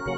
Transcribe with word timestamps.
Ball 0.00 0.16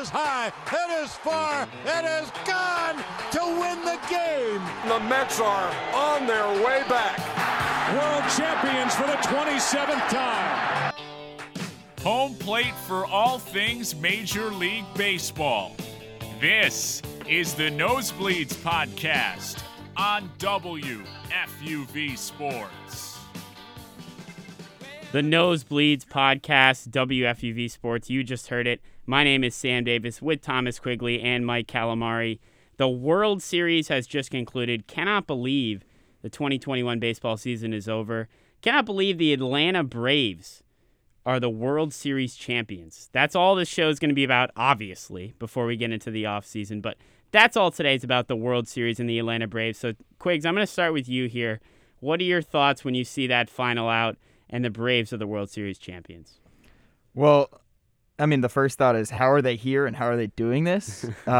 is 0.00 0.08
high, 0.08 0.50
it 0.72 1.04
is 1.04 1.14
far, 1.14 1.68
it 1.84 2.04
is 2.04 2.32
gone 2.44 2.96
to 3.30 3.40
win 3.60 3.84
the 3.84 4.00
game. 4.10 4.60
The 4.88 4.98
Mets 5.08 5.38
are 5.38 5.72
on 5.94 6.26
their 6.26 6.48
way 6.64 6.82
back. 6.88 7.18
World 7.94 8.24
champions 8.36 8.96
for 8.96 9.06
the 9.06 9.16
27th 9.28 10.08
time. 10.08 10.92
Home 12.02 12.34
plate 12.34 12.74
for 12.88 13.06
all 13.06 13.38
things 13.38 13.94
Major 13.94 14.50
League 14.50 14.86
Baseball. 14.96 15.76
This 16.40 17.00
is 17.28 17.54
the 17.54 17.64
Nosebleeds 17.64 18.54
Podcast 18.54 19.60
on 19.96 20.30
WFUV 20.38 22.16
Sports. 22.16 23.18
The 25.10 25.22
Nosebleeds 25.22 26.04
Podcast, 26.04 26.90
WFUV 26.90 27.68
Sports. 27.68 28.08
You 28.08 28.22
just 28.22 28.46
heard 28.46 28.68
it. 28.68 28.80
My 29.06 29.24
name 29.24 29.42
is 29.42 29.56
Sam 29.56 29.82
Davis 29.82 30.22
with 30.22 30.40
Thomas 30.40 30.78
Quigley 30.78 31.20
and 31.20 31.44
Mike 31.44 31.66
Calamari. 31.66 32.38
The 32.76 32.88
World 32.88 33.42
Series 33.42 33.88
has 33.88 34.06
just 34.06 34.30
concluded. 34.30 34.86
Cannot 34.86 35.26
believe 35.26 35.84
the 36.22 36.30
2021 36.30 37.00
baseball 37.00 37.36
season 37.36 37.72
is 37.72 37.88
over. 37.88 38.28
Cannot 38.62 38.86
believe 38.86 39.18
the 39.18 39.32
Atlanta 39.32 39.82
Braves 39.82 40.62
are 41.24 41.40
the 41.40 41.50
World 41.50 41.92
Series 41.92 42.36
champions. 42.36 43.10
That's 43.10 43.34
all 43.34 43.56
this 43.56 43.68
show 43.68 43.88
is 43.88 43.98
going 43.98 44.10
to 44.10 44.14
be 44.14 44.22
about, 44.22 44.52
obviously, 44.56 45.34
before 45.40 45.66
we 45.66 45.76
get 45.76 45.90
into 45.90 46.12
the 46.12 46.22
offseason. 46.22 46.80
But 46.80 46.96
that's 47.36 47.54
all 47.54 47.70
today's 47.70 48.02
about 48.02 48.28
the 48.28 48.36
World 48.36 48.66
Series 48.66 48.98
and 48.98 49.10
the 49.10 49.18
Atlanta 49.18 49.46
Braves. 49.46 49.78
So, 49.78 49.92
Quigs, 50.18 50.46
I'm 50.46 50.54
going 50.54 50.66
to 50.66 50.72
start 50.72 50.94
with 50.94 51.06
you 51.06 51.28
here. 51.28 51.60
What 52.00 52.18
are 52.20 52.24
your 52.24 52.40
thoughts 52.40 52.82
when 52.82 52.94
you 52.94 53.04
see 53.04 53.26
that 53.26 53.50
final 53.50 53.90
out 53.90 54.16
and 54.48 54.64
the 54.64 54.70
Braves 54.70 55.12
are 55.12 55.18
the 55.18 55.26
World 55.26 55.50
Series 55.50 55.76
champions? 55.76 56.40
Well, 57.14 57.50
I 58.18 58.24
mean, 58.24 58.40
the 58.40 58.48
first 58.48 58.78
thought 58.78 58.96
is 58.96 59.10
how 59.10 59.30
are 59.30 59.42
they 59.42 59.54
here 59.54 59.84
and 59.84 59.94
how 59.94 60.06
are 60.06 60.16
they 60.16 60.28
doing 60.28 60.64
this? 60.64 61.04
uh, 61.26 61.30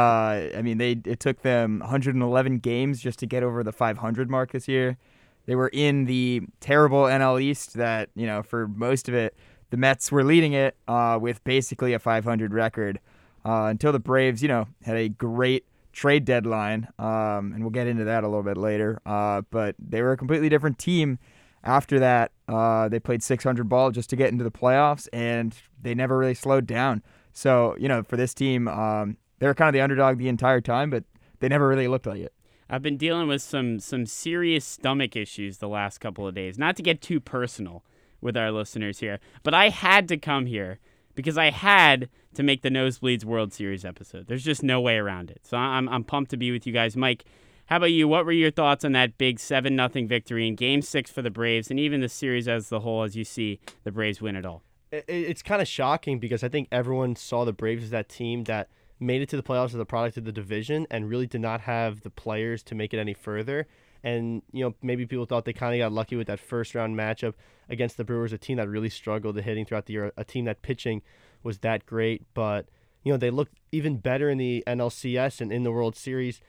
I 0.55 0.61
mean, 0.62 0.77
they 0.77 1.00
it 1.06 1.19
took 1.19 1.41
them 1.41 1.78
111 1.78 2.58
games 2.58 3.00
just 3.00 3.19
to 3.20 3.27
get 3.27 3.42
over 3.42 3.64
the 3.64 3.72
500 3.72 4.28
mark 4.28 4.52
this 4.52 4.69
year. 4.69 4.98
They 5.47 5.55
were 5.55 5.70
in 5.72 6.05
the 6.05 6.42
terrible 6.61 7.05
NL 7.05 7.41
East 7.41 7.72
that 7.74 8.11
you 8.14 8.27
know 8.27 8.42
for 8.42 8.69
most 8.69 9.08
of 9.08 9.14
it 9.14 9.34
the 9.70 9.78
Mets 9.78 10.12
were 10.12 10.24
leading 10.24 10.52
it 10.52 10.77
uh, 10.89 11.19
with 11.20 11.42
basically 11.44 11.94
a 11.94 11.98
500 11.98 12.52
record 12.52 13.00
uh, 13.47 13.69
until 13.70 13.92
the 13.92 13.98
Braves, 13.98 14.42
you 14.42 14.48
know, 14.48 14.69
had 14.84 14.97
a 14.97 15.08
great 15.08 15.64
trade 15.97 16.27
deadline, 16.27 16.86
um, 16.98 17.52
and 17.55 17.61
we'll 17.61 17.70
get 17.70 17.86
into 17.86 18.05
that 18.05 18.22
a 18.22 18.28
little 18.28 18.42
bit 18.42 18.58
later. 18.58 19.00
Uh, 19.06 19.41
but 19.50 19.75
they 19.78 20.02
were 20.02 20.12
a 20.12 20.16
completely 20.16 20.50
different 20.50 20.78
team 20.78 21.19
after 21.64 21.98
that. 21.98 22.33
Uh, 22.47 22.86
they 22.89 23.00
played 23.00 23.22
600 23.22 23.66
ball 23.66 23.91
just 23.91 24.11
to 24.11 24.17
get 24.17 24.30
into 24.30 24.44
the 24.44 24.50
playoffs, 24.50 25.08
and 25.11 25.56
they 25.80 25.94
never 25.94 26.19
really 26.19 26.34
slowed 26.34 26.67
down. 26.67 27.02
So, 27.33 27.74
you 27.78 27.89
know, 27.89 28.02
for 28.02 28.19
this 28.19 28.34
team, 28.34 28.69
um, 28.69 29.17
they 29.39 29.47
were 29.47 29.55
kind 29.55 29.69
of 29.69 29.72
the 29.72 29.80
underdog 29.80 30.19
the 30.19 30.28
entire 30.28 30.61
time, 30.61 30.91
but 30.91 31.05
they 31.41 31.48
never 31.48 31.67
really 31.67 31.89
looked 31.89 32.06
like 32.06 32.20
it. 32.20 32.34
I've 32.69 32.83
been 32.83 32.98
dealing 32.98 33.28
with 33.28 33.42
some 33.42 33.78
some 33.78 34.06
serious 34.06 34.64
stomach 34.64 35.17
issues 35.17 35.58
the 35.58 35.69
last 35.69 35.98
couple 35.98 36.27
of 36.27 36.34
days. 36.34 36.58
Not 36.58 36.77
to 36.77 36.83
get 36.83 37.00
too 37.00 37.20
personal 37.20 37.84
with 38.20 38.36
our 38.36 38.50
listeners 38.50 38.98
here, 38.98 39.19
but 39.42 39.55
I 39.55 39.69
had 39.70 40.08
to 40.08 40.17
come 40.17 40.47
here 40.47 40.78
because 41.14 41.39
I 41.39 41.50
had 41.50 42.08
to 42.37 42.42
make 42.42 42.62
the 42.62 42.69
Nosebleeds 42.69 43.25
World 43.25 43.53
Series 43.53 43.84
episode. 43.84 44.27
There's 44.27 44.45
just 44.45 44.62
no 44.62 44.81
way 44.81 44.97
around 44.97 45.31
it. 45.31 45.41
So 45.45 45.56
I'm 45.56 45.89
I'm 45.89 46.05
pumped 46.05 46.31
to 46.31 46.37
be 46.37 46.51
with 46.53 46.67
you 46.67 46.73
guys, 46.73 46.97
Mike. 46.97 47.25
How 47.67 47.79
about 47.79 47.91
you? 47.91 48.06
What 48.06 48.25
were 48.25 48.33
your 48.33 48.53
thoughts 48.53 48.84
on 48.84 48.92
that 48.92 49.19
big 49.19 49.41
seven 49.41 49.75
nothing 49.75 50.06
victory 50.06 50.46
in 50.46 50.55
Game 50.55 50.83
Six 50.83 51.11
for 51.11 51.23
the 51.23 51.30
Braves, 51.30 51.70
and 51.70 51.80
even 51.80 52.01
the 52.01 52.08
series 52.08 52.46
as 52.46 52.69
the 52.69 52.80
whole? 52.80 53.02
As 53.02 53.17
you 53.17 53.25
see, 53.25 53.58
the 53.85 53.91
Braves 53.91 54.20
win 54.20 54.36
it 54.36 54.46
all. 54.46 54.63
It's 54.92 55.42
kind 55.42 55.61
of 55.61 55.67
shocking 55.67 56.20
because 56.20 56.45
I 56.45 56.48
think 56.48 56.69
everyone 56.70 57.17
saw 57.17 57.45
the 57.45 57.52
Braves 57.52 57.85
as 57.85 57.91
that 57.91 58.08
team 58.08 58.45
that 58.45 58.69
made 59.01 59.20
it 59.20 59.29
to 59.30 59.36
the 59.36 59.42
playoffs 59.42 59.75
as 59.75 59.80
a 59.80 59.85
product 59.85 60.17
of 60.17 60.25
the 60.25 60.33
division 60.33 60.86
and 60.91 61.08
really 61.08 61.27
did 61.27 61.41
not 61.41 61.63
have 61.63 62.02
the 62.02 62.11
players 62.11 62.63
to 62.63 62.75
make 62.75 62.95
it 62.95 62.98
any 62.98 63.14
further. 63.14 63.67
And 64.05 64.42
you 64.52 64.64
know 64.64 64.75
maybe 64.83 65.07
people 65.07 65.27
thought 65.27 65.45
they 65.45 65.52
kind 65.52 65.75
of 65.75 65.85
got 65.85 65.92
lucky 65.92 66.17
with 66.17 66.29
that 66.29 66.39
first 66.39 66.75
round 66.75 66.96
matchup 66.96 67.35
against 67.69 67.96
the 67.96 68.05
Brewers, 68.05 68.33
a 68.33 68.39
team 68.39 68.58
that 68.58 68.69
really 68.69 68.91
struggled 68.91 69.36
at 69.39 69.45
hitting 69.45 69.64
throughout 69.64 69.86
the 69.86 69.95
year, 69.95 70.13
a 70.17 70.25
team 70.25 70.45
that 70.45 70.63
pitching 70.63 71.02
was 71.46 71.58
that 71.58 71.86
great, 71.86 72.23
but 72.34 72.67
you 73.02 73.12
know 73.12 73.17
they 73.17 73.30
looked 73.30 73.57
even 73.73 73.96
better 73.96 74.29
in 74.29 74.36
the 74.36 74.62
NLCS 74.67 75.40
and 75.40 75.51
in 75.52 75.62
the 75.62 75.73
World 75.73 75.96
Series. 75.96 76.40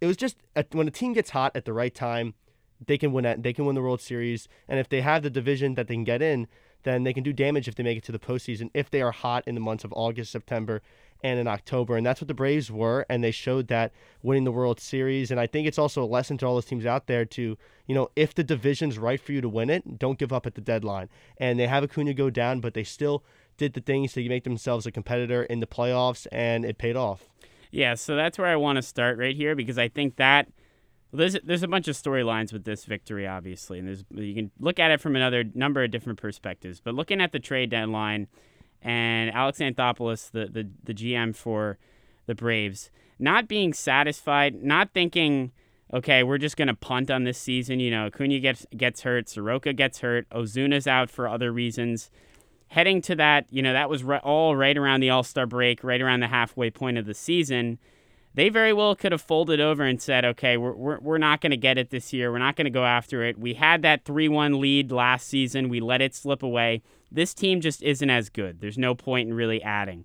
It 0.00 0.06
was 0.06 0.16
just 0.16 0.36
when 0.70 0.86
a 0.86 0.92
team 0.92 1.12
gets 1.12 1.30
hot 1.30 1.52
at 1.56 1.64
the 1.64 1.72
right 1.72 1.94
time, 1.94 2.34
they 2.86 2.98
can 2.98 3.12
win 3.12 3.26
at, 3.26 3.42
they 3.42 3.52
can 3.52 3.66
win 3.66 3.74
the 3.74 3.82
World 3.82 4.00
Series, 4.00 4.48
and 4.68 4.78
if 4.78 4.88
they 4.88 5.00
have 5.00 5.22
the 5.22 5.30
division 5.30 5.74
that 5.74 5.88
they 5.88 5.94
can 5.94 6.04
get 6.04 6.22
in, 6.22 6.46
then 6.84 7.04
they 7.04 7.12
can 7.12 7.22
do 7.22 7.32
damage 7.32 7.68
if 7.68 7.74
they 7.74 7.82
make 7.82 7.98
it 7.98 8.04
to 8.04 8.12
the 8.12 8.18
postseason. 8.18 8.70
If 8.74 8.90
they 8.90 9.02
are 9.02 9.12
hot 9.12 9.44
in 9.46 9.54
the 9.54 9.60
months 9.60 9.84
of 9.84 9.92
August, 9.92 10.32
September, 10.32 10.82
and 11.22 11.38
in 11.38 11.46
October. 11.46 11.96
And 11.96 12.04
that's 12.04 12.20
what 12.20 12.28
the 12.28 12.34
Braves 12.34 12.70
were. 12.70 13.06
And 13.08 13.22
they 13.22 13.30
showed 13.30 13.68
that 13.68 13.92
winning 14.22 14.44
the 14.44 14.52
World 14.52 14.80
Series. 14.80 15.30
And 15.30 15.38
I 15.38 15.46
think 15.46 15.66
it's 15.66 15.78
also 15.78 16.02
a 16.02 16.06
lesson 16.06 16.36
to 16.38 16.46
all 16.46 16.54
those 16.54 16.64
teams 16.64 16.84
out 16.84 17.06
there 17.06 17.24
to, 17.24 17.56
you 17.86 17.94
know, 17.94 18.10
if 18.16 18.34
the 18.34 18.44
division's 18.44 18.98
right 18.98 19.20
for 19.20 19.32
you 19.32 19.40
to 19.40 19.48
win 19.48 19.70
it, 19.70 19.98
don't 19.98 20.18
give 20.18 20.32
up 20.32 20.46
at 20.46 20.54
the 20.54 20.60
deadline. 20.60 21.08
And 21.38 21.58
they 21.58 21.68
have 21.68 21.84
Acuna 21.84 22.14
go 22.14 22.30
down, 22.30 22.60
but 22.60 22.74
they 22.74 22.84
still 22.84 23.22
did 23.62 23.74
the 23.74 23.80
things 23.80 24.12
to 24.12 24.28
make 24.28 24.44
themselves 24.44 24.86
a 24.86 24.90
competitor 24.90 25.44
in 25.44 25.60
the 25.60 25.66
playoffs, 25.66 26.26
and 26.32 26.64
it 26.64 26.78
paid 26.78 26.96
off. 26.96 27.28
Yeah, 27.70 27.94
so 27.94 28.16
that's 28.16 28.36
where 28.38 28.48
I 28.48 28.56
want 28.56 28.76
to 28.76 28.82
start 28.82 29.18
right 29.18 29.34
here 29.34 29.54
because 29.54 29.78
I 29.78 29.88
think 29.88 30.16
that 30.16 30.48
there's 31.12 31.36
there's 31.44 31.62
a 31.62 31.68
bunch 31.68 31.88
of 31.88 31.96
storylines 31.96 32.52
with 32.52 32.64
this 32.64 32.84
victory, 32.84 33.26
obviously, 33.26 33.78
and 33.78 33.88
there's 33.88 34.04
you 34.10 34.34
can 34.34 34.50
look 34.58 34.78
at 34.78 34.90
it 34.90 35.00
from 35.00 35.16
another 35.16 35.44
number 35.54 35.82
of 35.82 35.90
different 35.90 36.20
perspectives. 36.20 36.80
But 36.80 36.94
looking 36.94 37.20
at 37.20 37.32
the 37.32 37.38
trade 37.38 37.70
deadline, 37.70 38.28
and 38.82 39.30
Alex 39.30 39.58
Anthopoulos, 39.58 40.30
the, 40.30 40.46
the, 40.46 40.68
the 40.82 40.94
GM 40.94 41.34
for 41.34 41.78
the 42.26 42.34
Braves, 42.34 42.90
not 43.18 43.46
being 43.46 43.72
satisfied, 43.72 44.62
not 44.62 44.92
thinking, 44.92 45.52
okay, 45.92 46.22
we're 46.22 46.38
just 46.38 46.56
to 46.56 46.74
punt 46.74 47.10
on 47.10 47.24
this 47.24 47.38
season. 47.38 47.78
You 47.78 47.90
know, 47.90 48.06
Acuna 48.06 48.40
gets, 48.40 48.66
gets 48.76 49.02
hurt, 49.02 49.28
Soroka 49.28 49.72
gets 49.72 50.00
hurt, 50.00 50.28
Ozuna's 50.30 50.86
out 50.86 51.10
for 51.10 51.28
other 51.28 51.52
reasons. 51.52 52.10
Heading 52.72 53.00
to 53.02 53.14
that, 53.16 53.46
you 53.50 53.62
know, 53.62 53.72
that 53.72 53.88
was 53.88 54.02
re- 54.02 54.20
all 54.22 54.56
right 54.56 54.76
around 54.76 55.00
the 55.00 55.10
All 55.10 55.22
Star 55.22 55.46
break, 55.46 55.82
right 55.82 56.00
around 56.00 56.20
the 56.20 56.28
halfway 56.28 56.70
point 56.70 56.98
of 56.98 57.06
the 57.06 57.14
season. 57.14 57.78
They 58.34 58.48
very 58.48 58.72
well 58.72 58.96
could 58.96 59.12
have 59.12 59.20
folded 59.20 59.60
over 59.60 59.84
and 59.84 60.00
said, 60.00 60.24
okay, 60.24 60.56
we're, 60.56 60.72
we're, 60.72 60.98
we're 61.00 61.18
not 61.18 61.42
going 61.42 61.50
to 61.50 61.56
get 61.58 61.76
it 61.76 61.90
this 61.90 62.14
year. 62.14 62.32
We're 62.32 62.38
not 62.38 62.56
going 62.56 62.64
to 62.64 62.70
go 62.70 62.86
after 62.86 63.22
it. 63.22 63.38
We 63.38 63.54
had 63.54 63.82
that 63.82 64.04
3 64.06 64.28
1 64.28 64.60
lead 64.60 64.90
last 64.90 65.28
season. 65.28 65.68
We 65.68 65.80
let 65.80 66.00
it 66.00 66.14
slip 66.14 66.42
away 66.42 66.82
this 67.14 67.34
team 67.34 67.60
just 67.60 67.82
isn't 67.82 68.10
as 68.10 68.28
good. 68.28 68.60
There's 68.60 68.78
no 68.78 68.94
point 68.94 69.28
in 69.28 69.34
really 69.34 69.62
adding. 69.62 70.04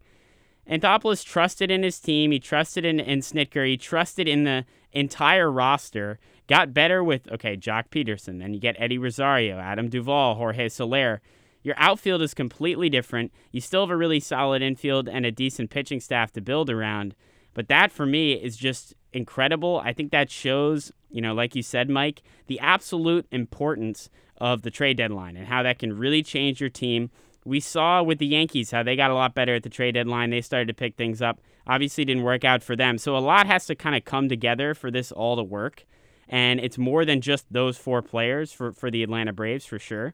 Anthopoulos 0.70 1.24
trusted 1.24 1.72
in 1.72 1.84
his 1.84 2.00
team. 2.00 2.32
He 2.32 2.40
trusted 2.40 2.84
in, 2.84 3.00
in 3.00 3.20
Snitker. 3.20 3.66
He 3.66 3.78
trusted 3.78 4.28
in 4.28 4.44
the 4.44 4.66
entire 4.92 5.50
roster. 5.50 6.20
Got 6.48 6.74
better 6.74 7.04
with, 7.04 7.32
okay, 7.32 7.56
Joc 7.56 7.86
Pederson. 7.90 8.40
Then 8.40 8.54
you 8.54 8.60
get 8.60 8.76
Eddie 8.78 8.98
Rosario, 8.98 9.58
Adam 9.58 9.90
Duvall, 9.90 10.36
Jorge 10.36 10.68
Soler. 10.68 11.22
Your 11.68 11.76
outfield 11.78 12.22
is 12.22 12.34
completely 12.34 12.90
different. 12.90 13.34
You 13.52 13.60
still 13.60 13.82
have 13.82 13.90
a 13.90 13.98
really 13.98 14.22
solid 14.22 14.62
infield 14.62 15.10
and 15.10 15.26
a 15.26 15.34
decent 15.34 15.70
pitching 15.70 16.00
staff 16.00 16.32
to 16.32 16.42
build 16.42 16.70
around. 16.70 17.14
But 17.54 17.68
that 17.68 17.92
for 17.92 18.06
me 18.06 18.32
is 18.32 18.56
just 18.56 18.94
incredible. 19.12 19.82
I 19.84 19.92
think 19.92 20.12
that 20.12 20.32
shows, 20.32 20.94
you 21.12 21.22
know, 21.22 21.34
like 21.34 21.58
you 21.58 21.62
said, 21.62 21.90
Mike, 21.90 22.22
the 22.46 22.58
absolute 22.62 23.28
importance 23.34 24.10
of 24.38 24.62
the 24.62 24.72
trade 24.72 24.96
deadline 24.96 25.36
and 25.36 25.48
how 25.48 25.62
that 25.64 25.78
can 25.80 25.98
really 25.98 26.24
change 26.24 26.62
your 26.62 26.70
team. 26.70 27.10
We 27.44 27.60
saw 27.60 28.02
with 28.02 28.20
the 28.20 28.28
Yankees 28.28 28.72
how 28.72 28.82
they 28.82 28.96
got 28.96 29.12
a 29.12 29.16
lot 29.16 29.34
better 29.34 29.56
at 29.56 29.64
the 29.64 29.70
trade 29.70 29.96
deadline. 29.96 30.30
They 30.30 30.40
started 30.40 30.70
to 30.70 30.74
pick 30.74 30.96
things 30.96 31.22
up. 31.22 31.42
Obviously, 31.68 32.06
didn't 32.06 32.24
work 32.24 32.46
out 32.46 32.64
for 32.64 32.78
them. 32.78 32.98
So 32.98 33.18
a 33.18 33.20
lot 33.20 33.46
has 33.46 33.66
to 33.66 33.76
kind 33.76 33.98
of 33.98 34.06
come 34.06 34.30
together 34.30 34.74
for 34.74 34.90
this 34.90 35.12
all 35.12 35.36
to 35.36 35.44
work. 35.44 35.86
And 36.30 36.62
it's 36.62 36.78
more 36.78 37.04
than 37.04 37.20
just 37.20 37.52
those 37.52 37.78
four 37.78 38.02
players 38.02 38.54
for, 38.54 38.72
for 38.72 38.90
the 38.90 39.04
Atlanta 39.04 39.34
Braves, 39.34 39.66
for 39.66 39.80
sure. 39.80 40.14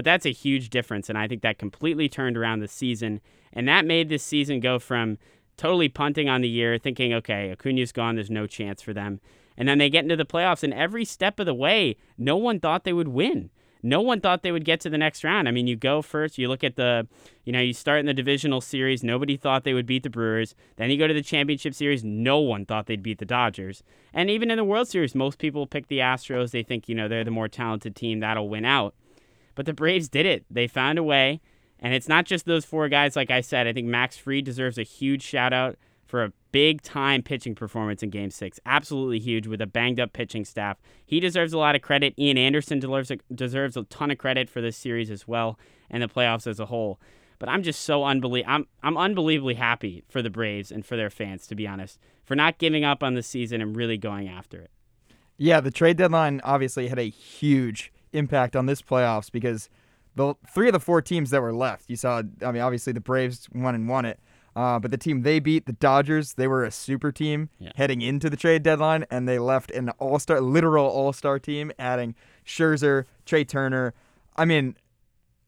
But 0.00 0.06
that's 0.06 0.24
a 0.24 0.32
huge 0.32 0.70
difference. 0.70 1.10
And 1.10 1.18
I 1.18 1.28
think 1.28 1.42
that 1.42 1.58
completely 1.58 2.08
turned 2.08 2.38
around 2.38 2.60
the 2.60 2.68
season. 2.68 3.20
And 3.52 3.68
that 3.68 3.84
made 3.84 4.08
this 4.08 4.22
season 4.22 4.58
go 4.58 4.78
from 4.78 5.18
totally 5.58 5.90
punting 5.90 6.26
on 6.26 6.40
the 6.40 6.48
year, 6.48 6.78
thinking, 6.78 7.12
okay, 7.12 7.50
Acuna's 7.50 7.92
gone, 7.92 8.14
there's 8.14 8.30
no 8.30 8.46
chance 8.46 8.80
for 8.80 8.94
them. 8.94 9.20
And 9.58 9.68
then 9.68 9.76
they 9.76 9.90
get 9.90 10.04
into 10.04 10.16
the 10.16 10.24
playoffs, 10.24 10.62
and 10.62 10.72
every 10.72 11.04
step 11.04 11.38
of 11.38 11.44
the 11.44 11.52
way, 11.52 11.96
no 12.16 12.38
one 12.38 12.60
thought 12.60 12.84
they 12.84 12.94
would 12.94 13.08
win 13.08 13.50
no 13.82 14.00
one 14.00 14.20
thought 14.20 14.42
they 14.42 14.52
would 14.52 14.64
get 14.64 14.80
to 14.80 14.90
the 14.90 14.98
next 14.98 15.24
round. 15.24 15.48
I 15.48 15.52
mean, 15.52 15.66
you 15.66 15.76
go 15.76 16.02
first, 16.02 16.38
you 16.38 16.48
look 16.48 16.64
at 16.64 16.76
the, 16.76 17.06
you 17.44 17.52
know, 17.52 17.60
you 17.60 17.72
start 17.72 18.00
in 18.00 18.06
the 18.06 18.14
divisional 18.14 18.60
series, 18.60 19.02
nobody 19.02 19.36
thought 19.36 19.64
they 19.64 19.74
would 19.74 19.86
beat 19.86 20.02
the 20.02 20.10
Brewers. 20.10 20.54
Then 20.76 20.90
you 20.90 20.98
go 20.98 21.06
to 21.06 21.14
the 21.14 21.22
championship 21.22 21.74
series, 21.74 22.04
no 22.04 22.38
one 22.38 22.66
thought 22.66 22.86
they'd 22.86 23.02
beat 23.02 23.18
the 23.18 23.24
Dodgers. 23.24 23.82
And 24.12 24.28
even 24.30 24.50
in 24.50 24.56
the 24.56 24.64
World 24.64 24.88
Series, 24.88 25.14
most 25.14 25.38
people 25.38 25.66
pick 25.66 25.86
the 25.86 25.98
Astros. 25.98 26.50
They 26.50 26.62
think, 26.62 26.88
you 26.88 26.94
know, 26.94 27.08
they're 27.08 27.24
the 27.24 27.30
more 27.30 27.48
talented 27.48 27.96
team 27.96 28.20
that'll 28.20 28.48
win 28.48 28.64
out. 28.64 28.94
But 29.60 29.66
the 29.66 29.74
Braves 29.74 30.08
did 30.08 30.24
it. 30.24 30.46
They 30.48 30.66
found 30.66 30.98
a 30.98 31.02
way. 31.02 31.42
And 31.80 31.92
it's 31.92 32.08
not 32.08 32.24
just 32.24 32.46
those 32.46 32.64
four 32.64 32.88
guys, 32.88 33.14
like 33.14 33.30
I 33.30 33.42
said. 33.42 33.66
I 33.66 33.74
think 33.74 33.88
Max 33.88 34.16
Fried 34.16 34.46
deserves 34.46 34.78
a 34.78 34.84
huge 34.84 35.20
shout 35.20 35.52
out 35.52 35.76
for 36.06 36.24
a 36.24 36.32
big 36.50 36.80
time 36.80 37.22
pitching 37.22 37.54
performance 37.54 38.02
in 38.02 38.08
game 38.08 38.30
six. 38.30 38.58
Absolutely 38.64 39.18
huge 39.18 39.46
with 39.46 39.60
a 39.60 39.66
banged 39.66 40.00
up 40.00 40.14
pitching 40.14 40.46
staff. 40.46 40.78
He 41.04 41.20
deserves 41.20 41.52
a 41.52 41.58
lot 41.58 41.74
of 41.74 41.82
credit. 41.82 42.14
Ian 42.18 42.38
Anderson 42.38 42.78
deserves 42.78 43.10
a, 43.10 43.18
deserves 43.34 43.76
a 43.76 43.82
ton 43.82 44.10
of 44.10 44.16
credit 44.16 44.48
for 44.48 44.62
this 44.62 44.78
series 44.78 45.10
as 45.10 45.28
well 45.28 45.58
and 45.90 46.02
the 46.02 46.08
playoffs 46.08 46.46
as 46.46 46.58
a 46.58 46.64
whole. 46.64 46.98
But 47.38 47.50
I'm 47.50 47.62
just 47.62 47.82
so 47.82 48.00
unbelie- 48.00 48.44
I'm 48.46 48.66
I'm 48.82 48.96
unbelievably 48.96 49.56
happy 49.56 50.04
for 50.08 50.22
the 50.22 50.30
Braves 50.30 50.72
and 50.72 50.86
for 50.86 50.96
their 50.96 51.10
fans, 51.10 51.46
to 51.48 51.54
be 51.54 51.66
honest, 51.66 51.98
for 52.24 52.34
not 52.34 52.56
giving 52.56 52.82
up 52.82 53.02
on 53.02 53.12
the 53.12 53.22
season 53.22 53.60
and 53.60 53.76
really 53.76 53.98
going 53.98 54.26
after 54.26 54.58
it. 54.58 54.70
Yeah, 55.36 55.60
the 55.60 55.70
trade 55.70 55.98
deadline 55.98 56.40
obviously 56.44 56.88
had 56.88 56.98
a 56.98 57.10
huge 57.10 57.92
impact 58.12 58.56
on 58.56 58.66
this 58.66 58.82
playoffs 58.82 59.30
because 59.30 59.68
the 60.16 60.34
three 60.52 60.66
of 60.68 60.72
the 60.72 60.80
four 60.80 61.00
teams 61.02 61.30
that 61.30 61.40
were 61.40 61.52
left, 61.52 61.88
you 61.88 61.96
saw. 61.96 62.22
I 62.44 62.52
mean, 62.52 62.62
obviously 62.62 62.92
the 62.92 63.00
Braves 63.00 63.48
won 63.54 63.74
and 63.74 63.88
won 63.88 64.04
it, 64.04 64.18
uh, 64.56 64.78
but 64.78 64.90
the 64.90 64.98
team 64.98 65.22
they 65.22 65.38
beat, 65.38 65.66
the 65.66 65.72
Dodgers, 65.72 66.34
they 66.34 66.48
were 66.48 66.64
a 66.64 66.70
super 66.70 67.12
team 67.12 67.48
Yeah. 67.58 67.70
heading 67.76 68.00
into 68.02 68.28
the 68.28 68.36
trade 68.36 68.62
deadline, 68.62 69.06
and 69.10 69.28
they 69.28 69.38
left 69.38 69.70
an 69.70 69.90
all-star, 69.98 70.40
literal 70.40 70.86
all-star 70.86 71.38
team, 71.38 71.70
adding 71.78 72.14
Scherzer, 72.44 73.04
Trea 73.24 73.44
Turner. 73.44 73.94
I 74.36 74.44
mean, 74.44 74.76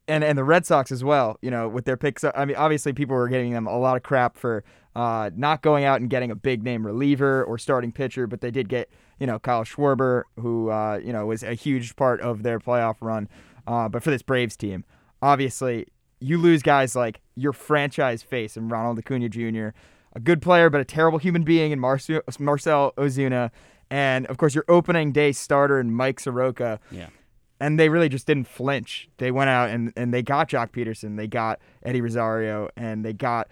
and 0.07 0.23
and 0.23 0.37
the 0.37 0.43
Red 0.43 0.65
Sox 0.65 0.91
as 0.91 1.03
well. 1.03 1.37
You 1.41 1.51
know, 1.51 1.67
with 1.67 1.85
their 1.85 1.97
picks. 1.97 2.23
I 2.23 2.45
mean, 2.45 2.55
obviously 2.55 2.93
people 2.93 3.15
were 3.15 3.27
giving 3.29 3.51
them 3.51 3.67
a 3.67 3.77
lot 3.77 3.97
of 3.97 4.03
crap 4.03 4.37
for 4.37 4.63
uh, 4.95 5.29
not 5.35 5.61
going 5.61 5.83
out 5.85 5.99
and 6.01 6.09
getting 6.09 6.29
a 6.31 6.35
big 6.35 6.63
name 6.63 6.85
reliever 6.85 7.43
or 7.43 7.57
starting 7.57 7.91
pitcher, 7.91 8.27
but 8.27 8.41
they 8.41 8.51
did 8.51 8.69
get 8.69 8.89
you 9.23 9.27
know 9.27 9.39
Kyle 9.39 9.63
Schwarber, 9.63 10.23
who 10.37 10.69
uh, 10.69 10.99
you 11.01 11.13
know 11.13 11.25
was 11.25 11.43
a 11.43 11.53
huge 11.53 11.95
part 11.95 12.19
of 12.19 12.43
their 12.43 12.59
playoff 12.59 12.95
run. 12.99 13.29
Uh, 13.65 13.87
but 13.87 14.03
for 14.03 14.11
this 14.11 14.21
Braves 14.21 14.57
team, 14.57 14.83
obviously 15.21 15.87
you 16.19 16.37
lose 16.37 16.61
guys 16.61 16.95
like 16.95 17.21
your 17.35 17.53
franchise 17.53 18.21
face 18.21 18.57
and 18.57 18.69
Ronald 18.69 18.99
Acuna 18.99 19.29
Jr., 19.29 19.69
a 20.13 20.19
good 20.21 20.41
player 20.41 20.69
but 20.69 20.81
a 20.81 20.85
terrible 20.85 21.19
human 21.19 21.43
being 21.43 21.71
in 21.71 21.79
Marcell, 21.79 22.21
Marcell 22.37 22.91
Ozuna, 22.97 23.49
and 23.89 24.25
of 24.27 24.37
course 24.37 24.53
your 24.55 24.65
opening 24.67 25.13
day 25.13 25.31
starter 25.31 25.79
in 25.79 25.93
Mike 25.93 26.19
Soroka 26.19 26.79
Yeah. 26.91 27.07
and 27.61 27.79
they 27.79 27.87
really 27.89 28.09
just 28.09 28.27
didn't 28.27 28.47
flinch. 28.47 29.07
They 29.19 29.31
went 29.31 29.49
out 29.49 29.69
and, 29.69 29.93
and 29.95 30.13
they 30.13 30.21
got 30.21 30.49
Joc 30.49 30.71
Pederson, 30.71 31.15
they 31.17 31.27
got 31.27 31.59
Eddie 31.83 32.01
Rosario, 32.01 32.69
and 32.75 33.05
they 33.05 33.13
got 33.13 33.47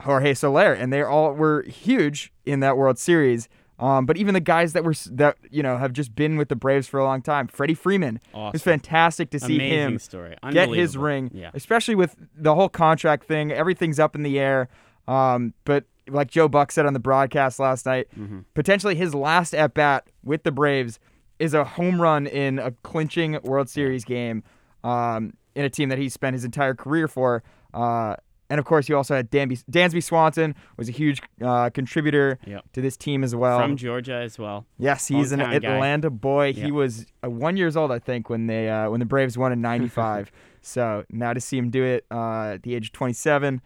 Jorge 0.00 0.34
Soler, 0.34 0.72
and 0.72 0.92
they 0.92 1.02
all 1.02 1.32
were 1.34 1.62
huge 1.62 2.32
in 2.44 2.58
that 2.60 2.76
World 2.76 2.98
Series. 2.98 3.48
Um, 3.82 4.06
but 4.06 4.16
even 4.16 4.32
the 4.32 4.40
guys 4.40 4.74
that 4.74 4.84
were 4.84 4.94
that 5.10 5.36
you 5.50 5.62
know 5.62 5.76
have 5.76 5.92
just 5.92 6.14
been 6.14 6.36
with 6.36 6.48
the 6.48 6.54
Braves 6.56 6.86
for 6.86 7.00
a 7.00 7.04
long 7.04 7.20
time, 7.20 7.48
Freddie 7.48 7.74
Freeman, 7.74 8.20
it 8.32 8.52
was 8.52 8.62
fantastic 8.62 9.30
to 9.30 9.40
see 9.40 9.56
Amazing 9.56 9.78
him 9.78 9.98
story. 9.98 10.36
get 10.52 10.68
his 10.68 10.96
ring, 10.96 11.30
Yeah. 11.34 11.50
especially 11.52 11.96
with 11.96 12.14
the 12.36 12.54
whole 12.54 12.68
contract 12.68 13.24
thing. 13.24 13.50
Everything's 13.50 13.98
up 13.98 14.14
in 14.14 14.22
the 14.22 14.38
air. 14.38 14.68
Um, 15.08 15.52
but 15.64 15.84
like 16.08 16.30
Joe 16.30 16.46
Buck 16.48 16.70
said 16.70 16.86
on 16.86 16.92
the 16.94 17.00
broadcast 17.00 17.58
last 17.58 17.84
night, 17.86 18.06
Mm-hmm. 18.16 18.40
potentially 18.54 18.94
his 18.94 19.14
last 19.16 19.52
at 19.54 19.74
bat 19.74 20.06
with 20.22 20.44
the 20.44 20.52
Braves 20.52 21.00
is 21.40 21.52
a 21.54 21.64
home 21.64 22.00
run 22.00 22.28
in 22.28 22.60
a 22.60 22.70
clinching 22.84 23.36
World 23.42 23.68
Series 23.68 24.04
game 24.04 24.44
um, 24.84 25.32
in 25.56 25.64
a 25.64 25.70
team 25.70 25.88
that 25.88 25.98
he 25.98 26.08
spent 26.08 26.34
his 26.34 26.44
entire 26.44 26.74
career 26.74 27.08
for. 27.08 27.42
Uh, 27.74 28.14
and 28.52 28.58
of 28.58 28.66
course, 28.66 28.86
you 28.86 28.98
also 28.98 29.14
had 29.16 29.30
Dansby, 29.30 29.64
Dansby 29.70 30.02
Swanson 30.02 30.54
was 30.76 30.86
a 30.86 30.92
huge 30.92 31.22
uh, 31.42 31.70
contributor 31.70 32.38
Yep. 32.46 32.64
to 32.74 32.82
this 32.82 32.98
team 32.98 33.24
as 33.24 33.34
well. 33.34 33.58
From 33.58 33.78
Georgia 33.78 34.16
as 34.16 34.38
well. 34.38 34.66
Yes, 34.78 35.08
he's 35.08 35.32
an 35.32 35.40
Hometown 35.40 35.62
guy. 35.62 35.74
Atlanta 35.74 36.10
boy. 36.10 36.52
He 36.52 36.70
was 36.70 37.06
uh, 37.24 37.30
one 37.30 37.56
years 37.56 37.78
old, 37.78 37.90
I 37.90 37.98
think, 37.98 38.28
when 38.28 38.48
they 38.48 38.68
uh, 38.68 38.90
when 38.90 39.00
the 39.00 39.06
Braves 39.06 39.38
won 39.38 39.52
in 39.52 39.62
'95. 39.62 40.30
so 40.60 41.02
now 41.08 41.32
to 41.32 41.40
see 41.40 41.56
him 41.56 41.70
do 41.70 41.82
it 41.82 42.04
uh, 42.10 42.52
at 42.56 42.62
the 42.62 42.74
age 42.74 42.88
of 42.88 42.92
27, 42.92 43.62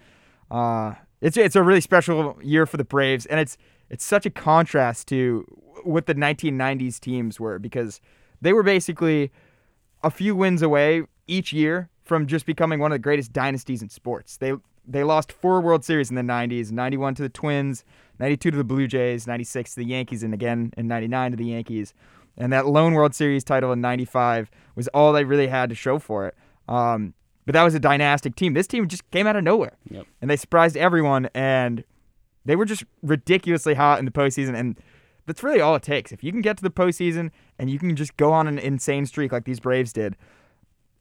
uh, 0.53 0.95
it's 1.21 1.37
it's 1.37 1.57
a 1.57 1.65
really 1.65 1.81
special 1.81 2.39
year 2.41 2.65
for 2.65 2.77
the 2.77 2.85
Braves, 2.85 3.27
and 3.27 3.41
it's 3.41 3.59
it's 3.91 4.05
such 4.05 4.25
a 4.25 4.31
contrast 4.31 5.09
to 5.09 5.45
what 5.83 6.07
the 6.07 6.15
1990s 6.15 7.01
teams 7.01 7.41
were 7.41 7.59
because 7.59 8.01
they 8.41 8.53
were 8.53 8.63
basically 8.63 9.33
a 10.05 10.11
few 10.11 10.37
wins 10.37 10.63
away 10.63 11.03
each 11.27 11.53
year 11.53 11.91
from 12.05 12.29
just 12.29 12.47
becoming 12.47 12.79
one 12.79 12.93
of 12.93 12.95
the 12.95 13.01
greatest 13.01 13.33
dynasties 13.33 13.83
in 13.83 13.89
sports. 13.89 14.37
They 14.37 14.53
they 14.87 15.05
lost 15.05 15.33
four 15.33 15.61
World 15.61 15.85
Series 15.85 16.11
in 16.11 16.17
the 16.17 16.23
90s, 16.23 16.71
91 16.71 17.15
to 17.17 17.23
the 17.23 17.29
Twins, 17.29 17.85
92 18.19 18.51
to 18.53 18.57
the 18.57 18.65
Blue 18.65 18.87
Jays, 18.87 19.27
96 19.27 19.75
to 19.75 19.81
the 19.81 19.87
Yankees 19.87 20.23
and 20.23 20.33
again 20.33 20.73
in 20.77 20.89
99 20.89 21.33
to 21.33 21.37
the 21.37 21.47
Yankees. 21.47 21.95
And 22.37 22.53
that 22.53 22.67
lone 22.67 22.95
World 22.95 23.15
Series 23.15 23.45
title 23.45 23.73
in 23.73 23.81
95 23.81 24.51
was 24.75 24.89
all 24.89 25.13
they 25.13 25.25
really 25.25 25.49
had 25.49 25.71
to 25.71 25.75
show 25.75 25.99
for 25.99 26.27
it. 26.27 26.35
Um, 26.69 27.15
but 27.47 27.53
that 27.53 27.63
was 27.63 27.75
a 27.75 27.81
dynastic 27.81 28.35
team. 28.35 28.55
This 28.55 28.67
team 28.67 28.87
just 28.89 29.09
came 29.11 29.27
out 29.27 29.37
of 29.37 29.45
nowhere. 29.45 29.77
Yep. 29.91 30.07
And 30.21 30.31
they 30.31 30.37
surprised 30.37 30.77
everyone 30.77 31.29
and 31.35 31.85
they 32.45 32.57
were 32.57 32.65
just 32.65 32.85
ridiculously 33.03 33.75
hot 33.75 33.99
in 33.99 34.05
the 34.05 34.11
postseason 34.11 34.55
and 34.55 34.79
that's 35.27 35.43
really 35.43 35.61
all 35.61 35.75
it 35.75 35.83
takes. 35.83 36.13
If 36.13 36.23
you 36.23 36.31
can 36.31 36.41
get 36.41 36.57
to 36.59 36.63
the 36.63 36.71
postseason 36.71 37.31
and 37.59 37.69
you 37.69 37.79
can 37.79 37.97
just 37.97 38.17
go 38.17 38.33
on 38.33 38.47
an 38.47 38.59
insane 38.59 39.07
streak 39.07 39.33
like 39.33 39.45
these 39.45 39.61
Braves 39.61 39.93
did, 39.93 40.17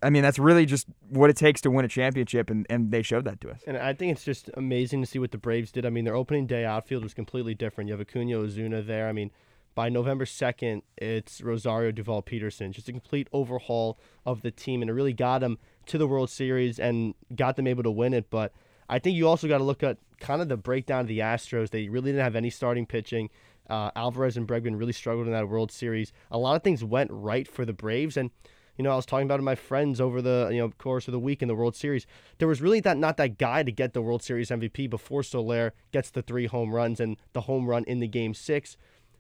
I 0.06 0.12
mean, 0.12 0.22
that's 0.22 0.38
really 0.38 0.68
just 0.68 0.86
what 1.10 1.32
it 1.32 1.36
takes 1.36 1.62
to 1.62 1.72
win 1.72 1.84
a 1.84 1.88
championship, 1.88 2.52
and, 2.52 2.68
and 2.70 2.92
they 2.92 3.02
showed 3.02 3.26
that 3.26 3.42
to 3.42 3.50
us. 3.50 3.62
And 3.66 3.76
I 3.76 3.94
think 3.94 4.12
it's 4.12 4.24
just 4.24 4.52
amazing 4.54 5.02
to 5.02 5.08
see 5.08 5.18
what 5.18 5.32
the 5.32 5.40
Braves 5.40 5.72
did. 5.72 5.84
I 5.84 5.90
mean, 5.90 6.06
their 6.06 6.16
opening 6.16 6.46
day 6.46 6.64
outfield 6.64 7.02
was 7.02 7.16
completely 7.16 7.56
different. 7.56 7.88
You 7.88 7.94
have 7.94 8.02
Acuna 8.02 8.38
Ozuna 8.38 8.86
there. 8.86 9.10
I 9.10 9.14
mean, 9.14 9.32
by 9.74 9.90
November 9.90 10.26
2nd, 10.26 10.84
it's 10.96 11.42
Rosario 11.42 11.92
Duvall 11.92 12.22
Pederson. 12.22 12.70
Just 12.70 12.88
a 12.88 12.92
complete 12.92 13.28
overhaul 13.34 14.00
of 14.28 14.44
the 14.44 14.52
team, 14.52 14.84
and 14.84 14.92
it 14.92 14.94
really 14.94 15.12
got 15.12 15.40
them 15.40 15.58
to 15.88 15.98
the 15.98 16.06
World 16.06 16.30
Series 16.30 16.80
and 16.80 17.16
got 17.36 17.56
them 17.56 17.66
able 17.66 17.82
to 17.82 17.92
win 17.92 18.14
it. 18.14 18.30
But 18.30 18.54
I 18.88 19.00
think 19.00 19.18
you 19.18 19.28
also 19.28 19.48
got 19.48 19.58
to 19.58 19.64
look 19.64 19.82
at 19.82 19.98
kind 20.20 20.40
of 20.40 20.50
the 20.50 20.58
breakdown 20.58 21.02
of 21.02 21.08
the 21.08 21.20
Astros. 21.20 21.72
They 21.72 21.90
really 21.90 22.12
didn't 22.12 22.24
have 22.24 22.36
any 22.36 22.52
starting 22.52 22.86
pitching. 22.86 23.32
Uh, 23.68 23.90
Alvarez 23.96 24.38
and 24.38 24.48
Bregman 24.48 24.78
really 24.78 24.94
struggled 24.94 25.26
in 25.26 25.34
that 25.34 25.50
World 25.50 25.72
Series. 25.72 26.14
A 26.30 26.38
lot 26.38 26.56
of 26.56 26.62
things 26.62 26.84
went 26.84 27.10
right 27.12 27.48
for 27.48 27.66
the 27.66 27.74
Braves, 27.74 28.16
and 28.16 28.30
you 28.78 28.84
know, 28.84 28.92
I 28.92 28.96
was 28.96 29.06
talking 29.06 29.26
about 29.26 29.40
it 29.40 29.44
my 29.44 29.56
friends 29.56 30.02
over 30.02 30.22
the 30.22 30.50
you 30.52 30.60
know 30.60 30.70
course 30.78 31.08
of 31.08 31.12
the 31.12 31.20
week 31.20 31.42
in 31.42 31.48
the 31.48 31.56
World 31.56 31.76
Series. 31.76 32.06
There 32.38 32.48
was 32.48 32.62
really 32.62 32.80
that 32.82 32.98
not 32.98 33.18
that 33.18 33.38
guy 33.38 33.64
to 33.64 33.72
get 33.72 33.94
the 33.94 34.02
World 34.02 34.24
Series 34.24 34.50
MVP 34.50 34.90
before 34.90 35.24
Soler 35.24 35.74
gets 35.92 36.10
the 36.10 36.22
three 36.22 36.48
home 36.48 36.74
runs 36.74 37.00
and 37.00 37.18
the 37.34 37.42
home 37.42 37.68
run 37.68 37.84
in 37.86 38.00
the 38.00 38.08
game 38.08 38.34
six. 38.34 38.78